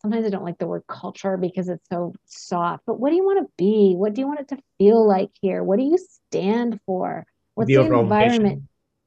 sometimes 0.00 0.26
I 0.26 0.30
don't 0.30 0.44
like 0.44 0.58
the 0.58 0.66
word 0.66 0.84
culture 0.88 1.36
because 1.36 1.68
it's 1.68 1.88
so 1.88 2.14
soft, 2.26 2.84
but 2.86 3.00
what 3.00 3.10
do 3.10 3.16
you 3.16 3.24
want 3.24 3.46
to 3.46 3.52
be? 3.56 3.94
What 3.96 4.14
do 4.14 4.20
you 4.20 4.26
want 4.26 4.40
it 4.40 4.48
to 4.48 4.58
feel 4.78 5.06
like 5.06 5.30
here? 5.40 5.62
What 5.62 5.78
do 5.78 5.84
you 5.84 5.98
stand 5.98 6.80
for? 6.86 7.26
What's 7.54 7.68
the, 7.68 7.76
the 7.76 7.98
environment? 7.98 8.62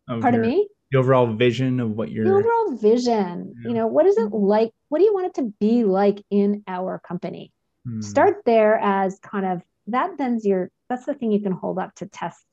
Pardon 0.07 0.43
your, 0.43 0.51
me? 0.51 0.67
The 0.91 0.97
overall 0.97 1.27
vision 1.33 1.79
of 1.79 1.91
what 1.91 2.11
you're 2.11 2.25
the 2.25 2.31
overall 2.31 2.75
vision. 2.75 3.53
Yeah. 3.61 3.69
You 3.69 3.75
know, 3.75 3.87
what 3.87 4.05
is 4.07 4.17
it 4.17 4.31
like? 4.31 4.71
What 4.89 4.99
do 4.99 5.05
you 5.05 5.13
want 5.13 5.27
it 5.27 5.33
to 5.35 5.53
be 5.59 5.83
like 5.83 6.23
in 6.29 6.63
our 6.67 6.99
company? 6.99 7.53
Hmm. 7.85 8.01
Start 8.01 8.41
there 8.45 8.77
as 8.79 9.19
kind 9.19 9.45
of 9.45 9.61
that 9.87 10.17
then's 10.17 10.45
your 10.45 10.69
that's 10.89 11.05
the 11.05 11.13
thing 11.13 11.31
you 11.31 11.41
can 11.41 11.51
hold 11.51 11.77
up 11.77 11.95
to 11.95 12.07
test 12.07 12.43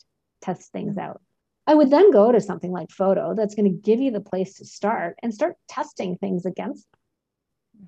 test 0.43 0.71
things 0.71 0.99
out. 0.99 1.21
I 1.67 1.75
would 1.75 1.91
then 1.91 2.13
go 2.13 2.31
to 2.31 2.41
something 2.41 2.71
like 2.71 2.91
photo 2.91 3.35
that's 3.35 3.55
going 3.55 3.71
to 3.71 3.81
give 3.81 4.01
you 4.01 4.11
the 4.11 4.21
place 4.21 4.55
to 4.55 4.65
start 4.65 5.19
and 5.23 5.35
start 5.35 5.57
testing 5.69 6.17
things 6.17 6.47
against 6.47 6.87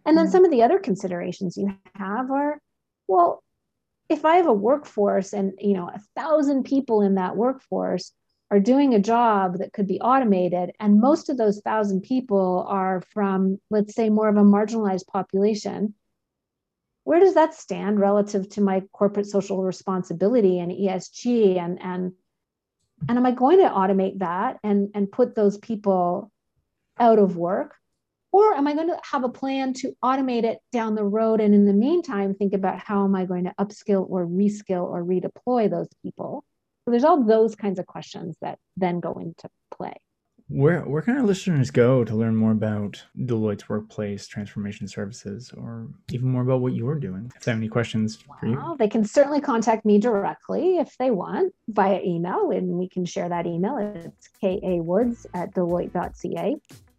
and 0.05 0.17
then 0.17 0.27
mm-hmm. 0.27 0.33
some 0.33 0.45
of 0.45 0.51
the 0.51 0.62
other 0.62 0.79
considerations 0.79 1.57
you 1.57 1.75
have 1.95 2.31
are, 2.31 2.61
well, 3.07 3.43
if 4.09 4.25
I 4.25 4.37
have 4.37 4.47
a 4.47 4.53
workforce 4.53 5.33
and 5.33 5.53
you 5.59 5.75
know 5.75 5.88
a 5.88 6.01
thousand 6.17 6.64
people 6.64 7.03
in 7.03 7.17
that 7.17 7.37
workforce 7.37 8.12
are 8.51 8.61
doing 8.61 8.95
a 8.95 9.01
job 9.01 9.59
that 9.59 9.75
could 9.75 9.87
be 9.87 10.01
automated, 10.01 10.73
and 10.81 11.01
most 11.01 11.29
of 11.29 11.37
those 11.37 11.61
thousand 11.61 12.03
people 12.03 12.64
are 12.69 13.03
from, 13.12 13.61
let's 13.71 13.95
say, 13.95 14.09
more 14.09 14.29
of 14.29 14.37
a 14.37 14.43
marginalized 14.43 15.07
population, 15.07 15.95
where 17.05 17.21
does 17.21 17.35
that 17.35 17.53
stand 17.53 18.01
relative 18.01 18.49
to 18.51 18.62
my 18.62 18.83
corporate 18.93 19.27
social 19.27 19.62
responsibility 19.62 20.59
and 20.59 20.73
ESG 20.73 21.59
and 21.59 21.81
and 21.83 22.12
and 23.09 23.19
am 23.19 23.27
I 23.27 23.31
going 23.31 23.59
to 23.59 23.69
automate 23.69 24.19
that 24.19 24.59
and, 24.63 24.91
and 24.95 25.11
put 25.11 25.35
those 25.35 25.59
people 25.59 26.31
out 26.99 27.19
of 27.19 27.37
work? 27.37 27.75
Or 28.31 28.55
am 28.55 28.67
I 28.67 28.75
going 28.75 28.89
to 28.89 29.01
have 29.11 29.25
a 29.25 29.29
plan 29.29 29.73
to 29.75 29.97
automate 30.05 30.45
it 30.45 30.59
down 30.71 30.95
the 30.95 31.05
road? 31.05 31.41
And 31.41 31.55
in 31.55 31.65
the 31.65 31.73
meantime, 31.73 32.35
think 32.35 32.53
about 32.53 32.79
how 32.79 33.05
am 33.05 33.15
I 33.15 33.25
going 33.25 33.45
to 33.45 33.55
upskill 33.59 34.07
or 34.09 34.27
reskill 34.27 34.85
or 34.85 35.03
redeploy 35.03 35.71
those 35.71 35.89
people? 36.03 36.45
So 36.85 36.91
there's 36.91 37.05
all 37.05 37.25
those 37.25 37.55
kinds 37.55 37.79
of 37.79 37.87
questions 37.87 38.37
that 38.43 38.59
then 38.77 39.01
go 39.01 39.15
into 39.15 39.49
play. 39.71 39.95
Where 40.49 40.81
where 40.81 41.03
can 41.03 41.19
our 41.19 41.23
listeners 41.23 41.71
go 41.71 42.05
to 42.05 42.17
learn 42.17 42.35
more 42.35 42.53
about 42.53 43.05
Deloitte's 43.19 43.69
workplace 43.69 44.27
transformation 44.27 44.89
services, 44.89 45.53
or 45.55 45.89
even 46.11 46.31
more 46.31 46.41
about 46.41 46.63
what 46.63 46.73
you're 46.73 46.95
doing? 46.95 47.31
If 47.37 47.45
they 47.45 47.51
have 47.51 47.61
any 47.61 47.69
questions 47.69 48.17
for 48.17 48.47
you, 48.47 48.77
they 48.79 48.89
can 48.89 49.05
certainly 49.05 49.43
contact 49.43 49.85
me 49.85 49.99
directly 49.99 50.79
if 50.79 50.97
they 50.97 51.11
want 51.11 51.53
via 51.69 52.01
email, 52.03 52.51
and 52.51 52.67
we 52.79 52.89
can 52.89 53.05
share 53.05 53.29
that 53.29 53.47
email. 53.47 53.77
It's 53.77 54.31
kawoods 54.43 55.27
at 55.35 55.55
deloitte.ca. 55.55 56.57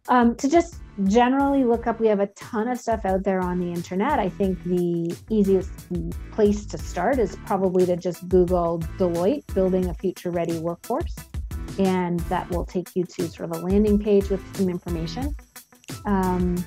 Um, 0.09 0.35
to 0.35 0.47
just 0.47 0.75
generally 1.05 1.63
look 1.63 1.87
up, 1.87 1.99
we 1.99 2.07
have 2.07 2.19
a 2.19 2.27
ton 2.27 2.67
of 2.67 2.79
stuff 2.79 3.03
out 3.03 3.23
there 3.23 3.41
on 3.41 3.59
the 3.59 3.71
internet. 3.71 4.19
I 4.19 4.29
think 4.29 4.63
the 4.63 5.15
easiest 5.29 5.71
place 6.31 6.67
to 6.67 6.77
start 6.77 7.17
is 7.17 7.35
probably 7.47 7.87
to 7.87 7.95
just 7.95 8.27
Google 8.29 8.79
Deloitte 8.99 9.51
building 9.55 9.87
a 9.87 9.93
future 9.95 10.29
ready 10.29 10.59
workforce 10.59 11.15
and 11.79 12.19
that 12.21 12.47
will 12.51 12.65
take 12.65 12.95
you 12.95 13.05
to 13.05 13.27
sort 13.29 13.49
of 13.49 13.57
a 13.57 13.65
landing 13.65 13.97
page 13.97 14.29
with 14.29 14.41
some 14.55 14.69
information 14.69 15.35
um, 16.05 16.63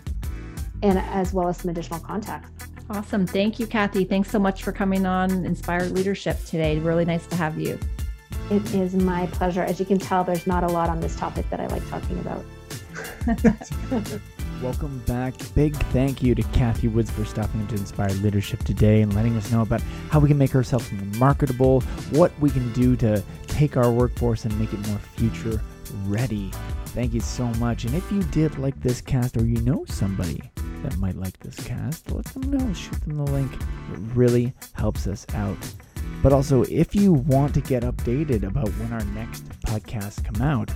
and 0.82 0.98
as 0.98 1.32
well 1.32 1.48
as 1.48 1.58
some 1.58 1.70
additional 1.70 2.00
contacts. 2.00 2.66
Awesome. 2.90 3.26
Thank 3.26 3.60
you, 3.60 3.66
Kathy. 3.66 4.04
Thanks 4.04 4.30
so 4.30 4.38
much 4.38 4.62
for 4.64 4.72
coming 4.72 5.06
on 5.06 5.46
Inspired 5.46 5.92
Leadership 5.92 6.42
today. 6.44 6.78
Really 6.78 7.04
nice 7.04 7.26
to 7.28 7.36
have 7.36 7.58
you. 7.58 7.78
It 8.50 8.74
is 8.74 8.94
my 8.94 9.26
pleasure. 9.28 9.62
As 9.62 9.78
you 9.78 9.86
can 9.86 9.98
tell, 9.98 10.24
there's 10.24 10.46
not 10.46 10.64
a 10.64 10.68
lot 10.68 10.88
on 10.88 11.00
this 11.00 11.14
topic 11.14 11.48
that 11.50 11.60
I 11.60 11.66
like 11.68 11.88
talking 11.88 12.18
about. 12.18 12.44
Welcome 14.62 15.00
back. 15.08 15.34
Big 15.56 15.74
thank 15.86 16.22
you 16.22 16.36
to 16.36 16.42
Kathy 16.52 16.86
Woods 16.86 17.10
for 17.10 17.24
stopping 17.24 17.62
into 17.62 17.74
inspire 17.74 18.10
Leadership 18.10 18.62
today 18.62 19.02
and 19.02 19.12
letting 19.12 19.36
us 19.36 19.50
know 19.50 19.62
about 19.62 19.80
how 20.08 20.20
we 20.20 20.28
can 20.28 20.38
make 20.38 20.54
ourselves 20.54 20.92
more 20.92 21.04
marketable, 21.18 21.80
what 22.12 22.30
we 22.38 22.48
can 22.48 22.72
do 22.72 22.94
to 22.98 23.20
take 23.48 23.76
our 23.76 23.90
workforce 23.90 24.44
and 24.44 24.56
make 24.60 24.72
it 24.72 24.78
more 24.86 24.98
future 24.98 25.60
ready. 26.04 26.52
Thank 26.86 27.12
you 27.12 27.18
so 27.18 27.46
much. 27.54 27.86
And 27.86 27.94
if 27.96 28.12
you 28.12 28.22
did 28.22 28.56
like 28.56 28.80
this 28.80 29.00
cast 29.00 29.36
or 29.36 29.44
you 29.44 29.60
know 29.62 29.84
somebody 29.88 30.40
that 30.84 30.96
might 30.98 31.16
like 31.16 31.36
this 31.40 31.56
cast, 31.56 32.12
let 32.12 32.26
them 32.26 32.52
know. 32.52 32.72
Shoot 32.72 33.00
them 33.00 33.16
the 33.16 33.32
link. 33.32 33.52
It 33.52 33.98
really 34.14 34.54
helps 34.74 35.08
us 35.08 35.26
out. 35.34 35.58
But 36.22 36.32
also, 36.32 36.62
if 36.64 36.94
you 36.94 37.12
want 37.12 37.52
to 37.54 37.60
get 37.60 37.82
updated 37.82 38.44
about 38.44 38.68
when 38.68 38.92
our 38.92 39.04
next 39.06 39.44
podcasts 39.62 40.22
come 40.22 40.40
out, 40.40 40.70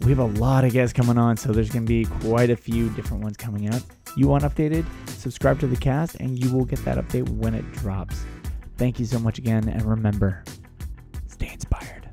we 0.00 0.10
have 0.10 0.18
a 0.18 0.24
lot 0.38 0.64
of 0.64 0.72
guests 0.72 0.92
coming 0.92 1.18
on, 1.18 1.36
so 1.36 1.52
there's 1.52 1.70
going 1.70 1.84
to 1.84 1.88
be 1.88 2.04
quite 2.20 2.50
a 2.50 2.56
few 2.56 2.88
different 2.90 3.22
ones 3.22 3.36
coming 3.36 3.68
out. 3.68 3.82
You 4.16 4.28
want 4.28 4.44
updated? 4.44 4.84
Subscribe 5.08 5.58
to 5.60 5.66
the 5.66 5.76
cast, 5.76 6.14
and 6.16 6.38
you 6.38 6.52
will 6.54 6.64
get 6.64 6.84
that 6.84 6.98
update 6.98 7.28
when 7.28 7.54
it 7.54 7.70
drops. 7.72 8.24
Thank 8.76 9.00
you 9.00 9.06
so 9.06 9.18
much 9.18 9.38
again, 9.38 9.68
and 9.68 9.82
remember, 9.84 10.44
stay 11.26 11.50
inspired. 11.52 12.07